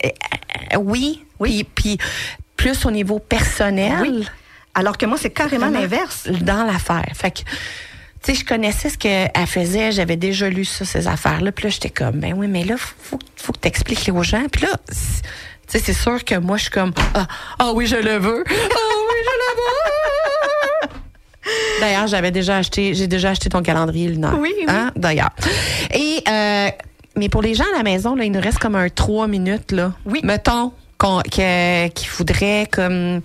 oui, 0.79 1.23
Oui. 1.39 1.65
Puis, 1.75 1.97
puis 1.97 2.05
plus 2.55 2.85
au 2.85 2.91
niveau 2.91 3.19
personnel 3.19 3.97
Oui. 4.01 4.27
Alors 4.75 4.97
que 4.97 5.05
moi, 5.07 5.17
c'est 5.19 5.31
carrément 5.31 5.69
l'inverse. 5.69 6.27
dans 6.41 6.63
l'affaire. 6.63 7.05
Fait 7.15 7.31
que, 7.31 7.39
tu 7.39 7.45
sais, 8.21 8.35
je 8.35 8.45
connaissais 8.45 8.89
ce 8.89 8.97
qu'elle 8.97 9.31
faisait, 9.47 9.91
j'avais 9.91 10.17
déjà 10.17 10.49
lu 10.49 10.65
ça, 10.65 10.85
ces 10.85 11.07
affaires-là. 11.07 11.51
Puis 11.51 11.63
là, 11.65 11.69
j'étais 11.71 11.89
comme, 11.89 12.19
ben 12.19 12.33
oui, 12.35 12.47
mais 12.47 12.63
là, 12.63 12.75
faut, 12.77 13.17
faut 13.35 13.53
que 13.53 13.59
tu 13.61 13.67
expliques 13.67 14.09
aux 14.13 14.21
gens. 14.23 14.45
Puis 14.51 14.63
là, 14.63 14.69
tu 15.67 15.77
sais, 15.77 15.79
c'est 15.83 15.93
sûr 15.93 16.23
que 16.23 16.35
moi, 16.35 16.57
je 16.57 16.63
suis 16.63 16.71
comme, 16.71 16.93
ah, 17.13 17.27
ah 17.59 17.71
oui, 17.73 17.85
je 17.87 17.95
le 17.97 18.17
veux. 18.17 18.43
Ah 18.47 18.51
oui, 18.51 19.17
je 19.23 19.31
le 19.31 19.55
veux. 19.57 20.89
D'ailleurs, 21.81 22.07
j'avais 22.07 22.31
déjà 22.31 22.57
acheté, 22.57 22.93
j'ai 22.93 23.07
déjà 23.07 23.29
acheté 23.29 23.49
ton 23.49 23.61
calendrier 23.61 24.09
lunaire. 24.09 24.37
Oui, 24.39 24.53
oui. 24.57 24.65
Hein, 24.67 24.91
D'ailleurs. 24.95 25.29
Et, 25.93 26.21
euh, 26.27 26.69
mais 27.15 27.29
pour 27.29 27.41
les 27.41 27.53
gens 27.53 27.63
à 27.73 27.77
la 27.77 27.83
maison, 27.83 28.15
là, 28.15 28.25
il 28.25 28.31
nous 28.31 28.41
reste 28.41 28.59
comme 28.59 28.75
un 28.75 28.89
trois 28.89 29.27
minutes, 29.27 29.71
là. 29.71 29.93
Oui. 30.05 30.19
Mettons 30.23 30.73
qu'il 31.29 32.07
faudrait 32.07 32.67
comme, 32.71 33.21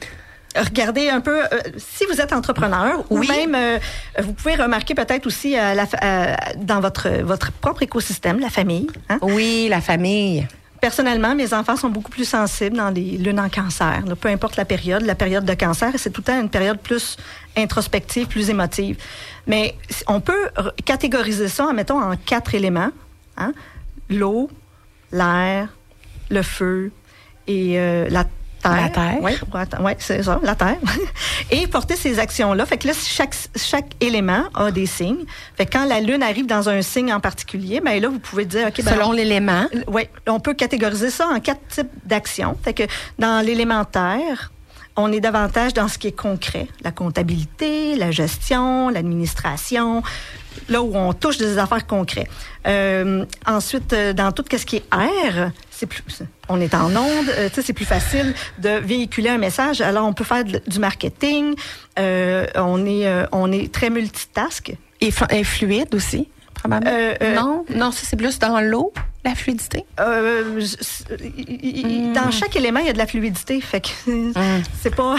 Regardez 0.54 1.08
un 1.08 1.20
peu, 1.22 1.42
euh, 1.44 1.46
si 1.78 2.04
vous 2.04 2.20
êtes 2.20 2.34
entrepreneur, 2.34 3.02
Oui. 3.08 3.26
ou 3.26 3.32
même, 3.32 3.54
euh, 3.54 3.78
vous 4.22 4.34
pouvez 4.34 4.54
remarquer 4.54 4.94
peut-être 4.94 5.26
aussi 5.26 5.58
euh, 5.58 5.72
la 5.74 6.36
dans 6.56 6.80
votre, 6.80 7.08
votre 7.22 7.50
propre 7.52 7.82
écosystème, 7.82 8.38
la 8.38 8.50
famille. 8.50 8.86
hein? 9.08 9.18
oui, 9.22 9.68
la 9.70 9.80
famille. 9.80 10.46
Personnellement, 10.82 11.36
mes 11.36 11.54
enfants 11.54 11.76
sont 11.76 11.90
beaucoup 11.90 12.10
plus 12.10 12.24
sensibles 12.24 12.76
dans 12.76 12.90
les 12.90 13.16
lunes 13.16 13.38
en 13.38 13.48
cancer. 13.48 14.02
peu 14.20 14.28
importe 14.28 14.56
la 14.56 14.64
période, 14.64 15.02
la 15.02 15.14
période 15.14 15.44
de 15.44 15.54
cancer, 15.54 15.92
c'est 15.94 16.10
tout 16.10 16.22
le 16.22 16.24
temps 16.24 16.40
une 16.40 16.50
période 16.50 16.80
plus 16.80 17.16
introspective, 17.56 18.26
plus 18.26 18.50
émotive. 18.50 18.96
Mais 19.46 19.76
on 20.08 20.20
peut 20.20 20.48
catégoriser 20.84 21.46
ça, 21.46 21.72
mettons, 21.72 22.02
en 22.02 22.16
quatre 22.16 22.56
éléments. 22.56 22.90
hein. 23.36 23.52
L'eau, 24.10 24.50
l'air, 25.12 25.68
le 26.30 26.42
feu 26.42 26.90
et 27.46 27.78
euh, 27.78 28.08
la 28.10 28.24
terre. 28.62 28.80
La 28.80 28.88
terre. 28.88 29.18
Oui, 29.20 29.32
ouais, 29.80 29.96
c'est 29.98 30.22
ça, 30.22 30.40
la 30.42 30.54
terre. 30.54 30.78
et 31.50 31.66
porter 31.66 31.96
ces 31.96 32.18
actions-là. 32.18 32.64
Fait 32.66 32.78
que 32.78 32.88
là, 32.88 32.94
chaque, 32.94 33.34
chaque 33.56 33.90
élément 34.00 34.44
a 34.54 34.70
des 34.70 34.86
signes. 34.86 35.24
Fait 35.56 35.66
que 35.66 35.72
quand 35.72 35.84
la 35.84 36.00
lune 36.00 36.22
arrive 36.22 36.46
dans 36.46 36.68
un 36.68 36.82
signe 36.82 37.12
en 37.12 37.20
particulier, 37.20 37.80
ben 37.80 38.00
là, 38.00 38.08
vous 38.08 38.18
pouvez 38.18 38.44
dire, 38.44 38.68
OK, 38.68 38.82
ben, 38.82 38.94
Selon 38.94 39.12
l'élément. 39.12 39.66
oui, 39.88 40.08
on 40.26 40.40
peut 40.40 40.54
catégoriser 40.54 41.10
ça 41.10 41.28
en 41.28 41.40
quatre 41.40 41.66
types 41.68 41.90
d'actions. 42.04 42.56
Fait 42.62 42.74
que 42.74 42.84
dans 43.18 43.44
l'élémentaire, 43.44 44.52
on 44.96 45.12
est 45.12 45.20
davantage 45.20 45.72
dans 45.72 45.88
ce 45.88 45.98
qui 45.98 46.08
est 46.08 46.16
concret, 46.16 46.68
la 46.82 46.92
comptabilité, 46.92 47.96
la 47.96 48.10
gestion, 48.10 48.88
l'administration, 48.90 50.02
là 50.68 50.82
où 50.82 50.94
on 50.94 51.12
touche 51.12 51.38
des 51.38 51.58
affaires 51.58 51.86
concrètes. 51.86 52.30
Euh, 52.66 53.24
ensuite, 53.46 53.92
euh, 53.92 54.12
dans 54.12 54.32
tout 54.32 54.44
ce 54.50 54.66
qui 54.66 54.76
est 54.76 54.84
air, 54.92 55.50
c'est 55.82 55.86
plus, 55.88 56.22
on 56.48 56.60
est 56.60 56.74
en 56.74 56.94
onde, 56.94 57.28
euh, 57.36 57.48
c'est 57.52 57.72
plus 57.72 57.84
facile 57.84 58.34
de 58.58 58.68
véhiculer 58.78 59.30
un 59.30 59.38
message. 59.38 59.80
Alors, 59.80 60.06
on 60.06 60.12
peut 60.12 60.22
faire 60.24 60.44
de- 60.44 60.62
du 60.66 60.78
marketing. 60.78 61.54
euh, 61.98 62.46
on 62.54 62.86
est, 62.86 63.06
euh, 63.06 63.26
on 63.32 63.50
est 63.50 63.72
très 63.72 63.90
multitask. 63.90 64.72
Et, 65.00 65.10
flu- 65.10 65.26
et 65.30 65.42
fluide 65.44 65.92
aussi, 65.94 66.28
probablement. 66.54 66.92
Euh, 66.96 67.14
euh, 67.20 67.34
non, 67.34 67.64
non, 67.74 67.90
ça 67.90 68.02
c'est 68.08 68.16
plus 68.16 68.38
dans 68.38 68.60
l'eau, 68.60 68.92
la 69.24 69.34
fluidité. 69.34 69.84
Euh, 69.98 70.60
Dans 72.14 72.30
chaque 72.30 72.54
élément, 72.56 72.78
il 72.80 72.86
y 72.86 72.90
a 72.90 72.92
de 72.92 72.98
la 72.98 73.06
fluidité. 73.08 73.60
Fait 73.60 73.80
que 73.80 73.88
c'est 74.82 74.94
pas, 74.94 75.16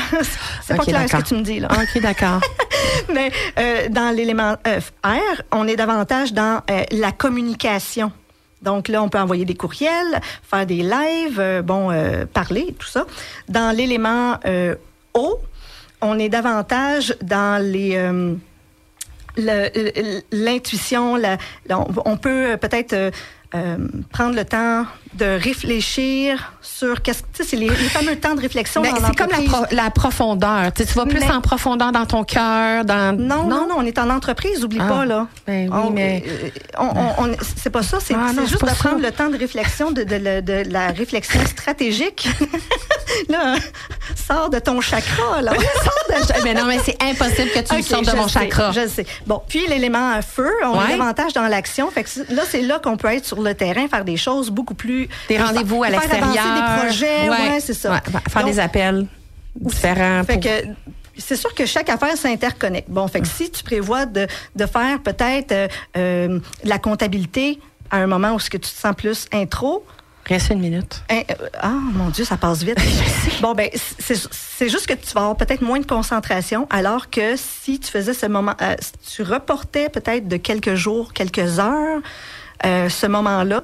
c'est 0.65 0.77
pas 0.77 0.83
clair 0.85 1.01
ce 1.01 1.05
que 1.07 1.11
d'accord. 1.11 1.23
tu 1.23 1.35
me 1.35 1.41
dis 1.41 1.59
là. 1.59 1.67
OK, 1.71 2.01
d'accord. 2.01 2.39
Mais 3.13 3.31
euh, 3.59 3.89
dans 3.89 4.15
l'élément 4.15 4.55
euh, 4.67 4.79
air, 5.03 5.41
on 5.51 5.67
est 5.67 5.75
davantage 5.75 6.31
dans 6.33 6.61
euh, 6.71 6.83
la 6.91 7.11
communication. 7.11 8.11
Donc 8.63 8.87
là, 8.87 9.03
on 9.03 9.09
peut 9.09 9.19
envoyer 9.19 9.45
des 9.45 9.55
courriels, 9.55 10.19
faire 10.41 10.65
des 10.65 10.81
lives, 10.83 11.39
euh, 11.39 11.61
bon, 11.61 11.91
euh, 11.91 12.25
parler, 12.25 12.73
tout 12.79 12.87
ça. 12.87 13.05
Dans 13.49 13.75
l'élément 13.75 14.39
euh, 14.45 14.75
eau, 15.13 15.39
on 16.01 16.17
est 16.17 16.29
davantage 16.29 17.15
dans 17.21 17.61
les 17.61 17.95
le- 19.37 19.69
le- 19.75 20.21
l'intuition, 20.31 21.17
on, 22.05 22.17
peut 22.17 22.57
peut-être 22.57 23.11
prendre 24.11 24.35
le 24.35 24.43
temps 24.45 24.85
de 25.15 25.39
réfléchir 25.41 26.53
sur 26.61 27.01
qu'est-ce 27.01 27.21
que 27.23 27.27
tu 27.33 27.43
sais, 27.43 27.49
c'est 27.51 27.55
les, 27.55 27.67
les 27.69 27.75
fameux 27.89 28.15
temps 28.15 28.35
de 28.35 28.41
réflexion. 28.41 28.81
Mais 28.81 28.89
dans 28.91 28.95
c'est 29.07 29.15
comme 29.15 29.29
la, 29.29 29.37
l'entreprise. 29.37 29.51
pro- 29.67 29.75
la 29.75 29.89
profondeur. 29.91 30.73
Tu, 30.73 30.83
vas 30.83 31.05
plus 31.05 31.19
Mais- 31.19 31.31
en 31.31 31.41
profondeur 31.41 31.91
dans 31.91 32.05
ton 32.05 32.23
cœur, 32.23 32.83
dans. 32.85 33.15
Non, 33.17 33.43
non, 33.43 33.67
non, 33.67 33.75
on 33.77 33.85
est 33.85 33.97
en 33.99 34.09
entreprise, 34.09 34.63
oublie 34.63 34.79
Ah. 34.81 34.87
pas, 34.87 35.05
là. 35.05 35.27
Ben 35.47 35.69
oui, 35.71 35.79
On- 35.85 35.89
mais- 35.91 36.23
euh, 36.27 36.49
on- 36.79 36.83
on- 37.23 37.25
on- 37.29 37.35
c'est 37.57 37.69
pas 37.69 37.83
ça, 37.83 37.99
c'est 37.99 38.15
Ah, 38.15 38.31
juste 38.39 38.53
de 38.61 38.67
ça. 38.67 38.75
prendre 38.75 39.01
le 39.01 39.11
temps 39.11 39.29
de 39.29 39.37
réflexion, 39.37 39.91
de, 39.91 40.03
de, 40.03 40.17
de- 40.17 40.41
de 40.41 40.71
la 40.71 40.87
réflexion 40.87 41.39
stratégique. 41.45 42.27
là, 43.29 43.55
sors 44.27 44.49
de 44.49 44.59
ton 44.59 44.81
chakra, 44.81 45.41
là. 45.41 45.53
mais 46.43 46.53
non, 46.53 46.65
mais 46.65 46.79
c'est 46.83 47.01
impossible 47.01 47.49
que 47.51 47.59
tu 47.59 47.73
me 47.75 47.79
Ok, 47.79 47.85
sortes 47.85 48.05
de 48.11 48.15
mon 48.15 48.27
sais, 48.27 48.39
chakra. 48.39 48.71
Je 48.71 48.87
sais. 48.87 49.05
Bon, 49.27 49.41
puis 49.47 49.65
l'élément 49.67 50.19
feu, 50.21 50.51
on 50.63 50.77
Ouais. 50.79 50.85
est 50.93 50.97
davantage 50.97 51.33
dans 51.33 51.47
l'action. 51.47 51.89
Fait 51.91 52.03
que 52.03 52.09
là, 52.33 52.43
c'est 52.49 52.61
là 52.61 52.79
qu'on 52.79 52.97
peut 52.97 53.09
être 53.09 53.25
sur 53.25 53.41
le 53.41 53.53
terrain, 53.53 53.87
faire 53.87 54.05
des 54.05 54.17
choses 54.17 54.49
beaucoup 54.49 54.73
plus. 54.75 55.02
Des 55.29 55.41
rendez-vous 55.41 55.83
à 55.83 55.89
l'extérieur. 55.89 56.31
des 56.31 56.81
projets, 56.81 57.29
ouais, 57.29 57.59
c'est 57.59 57.73
ça. 57.73 57.91
Ouais, 57.91 57.99
faire 58.29 58.43
Donc, 58.43 58.51
des 58.51 58.59
appels 58.59 59.05
différents. 59.55 60.23
Fait 60.23 60.33
pour- 60.33 60.41
que 60.43 60.93
c'est 61.17 61.35
sûr 61.35 61.53
que 61.53 61.65
chaque 61.65 61.89
affaire 61.89 62.17
s'interconnecte. 62.17 62.89
Bon, 62.89 63.07
fait 63.07 63.21
que 63.21 63.27
si 63.27 63.51
tu 63.51 63.63
prévois 63.63 64.05
de, 64.05 64.27
de 64.55 64.65
faire 64.65 64.99
peut-être 65.01 65.51
euh, 65.51 65.67
euh, 65.97 66.39
la 66.63 66.79
comptabilité 66.79 67.59
à 67.91 67.97
un 67.97 68.07
moment 68.07 68.33
où 68.33 68.39
ce 68.39 68.49
que 68.49 68.57
tu 68.57 68.71
te 68.71 68.79
sens 68.79 68.95
plus 68.95 69.27
intro, 69.31 69.85
Reste 70.25 70.51
une 70.51 70.59
minute. 70.61 71.03
Hein, 71.09 71.23
euh, 71.31 71.49
ah, 71.61 71.67
mon 71.67 72.07
Dieu, 72.07 72.23
ça 72.23 72.37
passe 72.37 72.63
vite. 72.63 72.77
bon, 73.41 73.53
ben, 73.53 73.69
c'est 73.99 74.69
juste 74.69 74.87
que 74.87 74.93
tu 74.93 75.13
vas 75.13 75.19
avoir 75.19 75.35
peut-être 75.35 75.61
moins 75.61 75.81
de 75.81 75.85
concentration, 75.85 76.65
alors 76.69 77.09
que 77.09 77.35
si 77.35 77.77
tu 77.77 77.91
faisais 77.91 78.13
ce 78.13 78.27
moment, 78.27 78.55
si 78.79 79.15
tu 79.15 79.21
reportais 79.23 79.89
peut-être 79.89 80.29
de 80.29 80.37
quelques 80.37 80.75
jours, 80.75 81.11
quelques 81.11 81.59
heures, 81.59 81.99
ce 82.63 83.05
moment-là, 83.07 83.63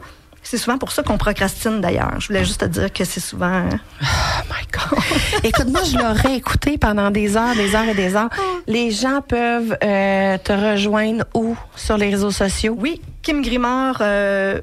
c'est 0.50 0.58
souvent 0.58 0.78
pour 0.80 0.92
ça 0.92 1.04
qu'on 1.04 1.18
procrastine 1.18 1.80
d'ailleurs. 1.80 2.20
Je 2.20 2.28
voulais 2.28 2.44
juste 2.44 2.62
te 2.62 2.66
dire 2.66 2.92
que 2.92 3.06
c'est 3.06 3.20
souvent. 3.20 3.46
hein. 3.46 3.70
Oh 4.02 4.06
my 4.50 4.66
God. 4.72 5.00
Écoute, 5.44 5.68
moi, 5.70 5.82
je 5.84 5.96
l'aurais 5.98 6.36
écouté 6.38 6.78
pendant 6.80 7.12
des 7.12 7.38
heures, 7.38 7.54
des 7.56 7.76
heures 7.76 7.88
et 7.88 7.94
des 7.94 8.16
heures. 8.16 8.30
Les 8.66 8.90
gens 8.90 9.22
peuvent 9.22 9.78
euh, 9.84 10.38
te 10.40 10.52
rejoindre 10.52 11.26
où? 11.36 11.56
Sur 11.76 11.98
les 11.98 12.10
réseaux 12.10 12.32
sociaux? 12.32 12.76
Oui, 12.80 13.00
Kim 13.22 13.44
Grimard, 13.44 13.98
euh, 14.02 14.60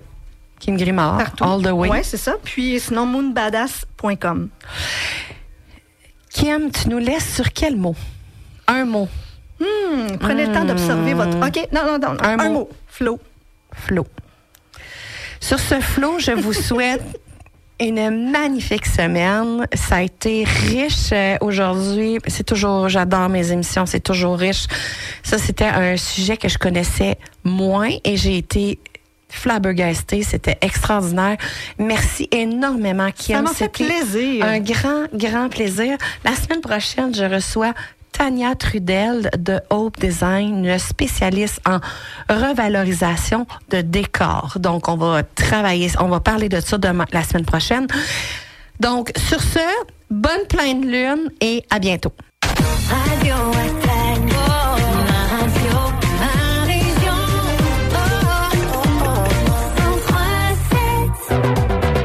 Kim 0.58 0.76
Grimard, 0.76 1.18
partout. 1.18 1.44
all 1.44 1.62
the 1.62 1.70
way. 1.70 1.88
Oui, 1.88 1.98
c'est 2.02 2.16
ça. 2.16 2.34
Puis 2.42 2.80
sinon, 2.80 3.06
moonbadass.com. 3.06 4.48
Kim, 6.30 6.70
tu 6.70 6.88
nous 6.88 6.98
laisses 6.98 7.34
sur 7.34 7.52
quel 7.52 7.76
mot? 7.76 7.94
Un 8.66 8.84
mot. 8.84 9.08
Hmm, 9.60 10.16
prenez 10.18 10.46
le 10.46 10.52
temps 10.52 10.64
d'observer 10.64 11.14
votre. 11.14 11.36
OK, 11.38 11.68
non, 11.72 11.82
non, 11.86 11.98
non. 11.98 12.16
Un 12.22 12.38
Un, 12.38 12.48
mot. 12.48 12.52
mot. 12.52 12.70
Flow. 12.88 13.18
Flot. 13.72 14.06
Sur 15.46 15.60
ce 15.60 15.78
flot, 15.78 16.18
je 16.18 16.32
vous 16.32 16.52
souhaite 16.68 17.20
une 17.78 18.32
magnifique 18.32 18.84
semaine. 18.84 19.64
Ça 19.74 19.98
a 19.98 20.02
été 20.02 20.42
riche 20.42 21.12
euh, 21.12 21.36
aujourd'hui. 21.40 22.18
C'est 22.26 22.42
toujours, 22.42 22.88
j'adore 22.88 23.28
mes 23.28 23.52
émissions, 23.52 23.86
c'est 23.86 24.00
toujours 24.00 24.36
riche. 24.38 24.66
Ça, 25.22 25.38
c'était 25.38 25.66
un 25.66 25.96
sujet 25.96 26.36
que 26.36 26.48
je 26.48 26.58
connaissais 26.58 27.16
moins 27.44 27.90
et 28.02 28.16
j'ai 28.16 28.38
été 28.38 28.80
flabbergastée. 29.28 30.24
C'était 30.24 30.58
extraordinaire. 30.62 31.36
Merci 31.78 32.28
énormément, 32.32 33.12
Kim. 33.14 33.36
Ça 33.36 33.42
m'a 33.42 33.50
fait 33.50 33.68
plaisir. 33.68 34.44
Un 34.44 34.58
grand, 34.58 35.04
grand 35.14 35.48
plaisir. 35.48 35.96
La 36.24 36.34
semaine 36.34 36.60
prochaine, 36.60 37.14
je 37.14 37.22
reçois 37.22 37.72
Tania 38.16 38.54
Trudel 38.54 39.28
de 39.38 39.60
Hope 39.68 40.00
Design, 40.00 40.64
une 40.64 40.78
spécialiste 40.78 41.60
en 41.66 41.80
revalorisation 42.30 43.46
de 43.68 43.82
décor. 43.82 44.56
Donc, 44.58 44.88
on 44.88 44.96
va 44.96 45.22
travailler, 45.22 45.90
on 46.00 46.08
va 46.08 46.20
parler 46.20 46.48
de 46.48 46.60
ça 46.60 46.78
demain, 46.78 47.04
la 47.12 47.22
semaine 47.22 47.44
prochaine. 47.44 47.86
Donc, 48.80 49.12
sur 49.16 49.42
ce, 49.42 49.58
bonne 50.10 50.46
pleine 50.48 50.90
lune 50.90 51.30
et 51.42 51.62
à 51.68 51.78
bientôt. 51.78 52.12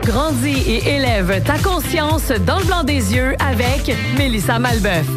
Grandis 0.03 0.63
et 0.67 0.95
élève 0.95 1.41
ta 1.45 1.57
conscience 1.57 2.31
dans 2.45 2.59
le 2.59 2.65
blanc 2.65 2.83
des 2.83 3.15
yeux 3.15 3.33
avec 3.39 3.95
Mélissa 4.17 4.59
Malbeuf. 4.59 5.07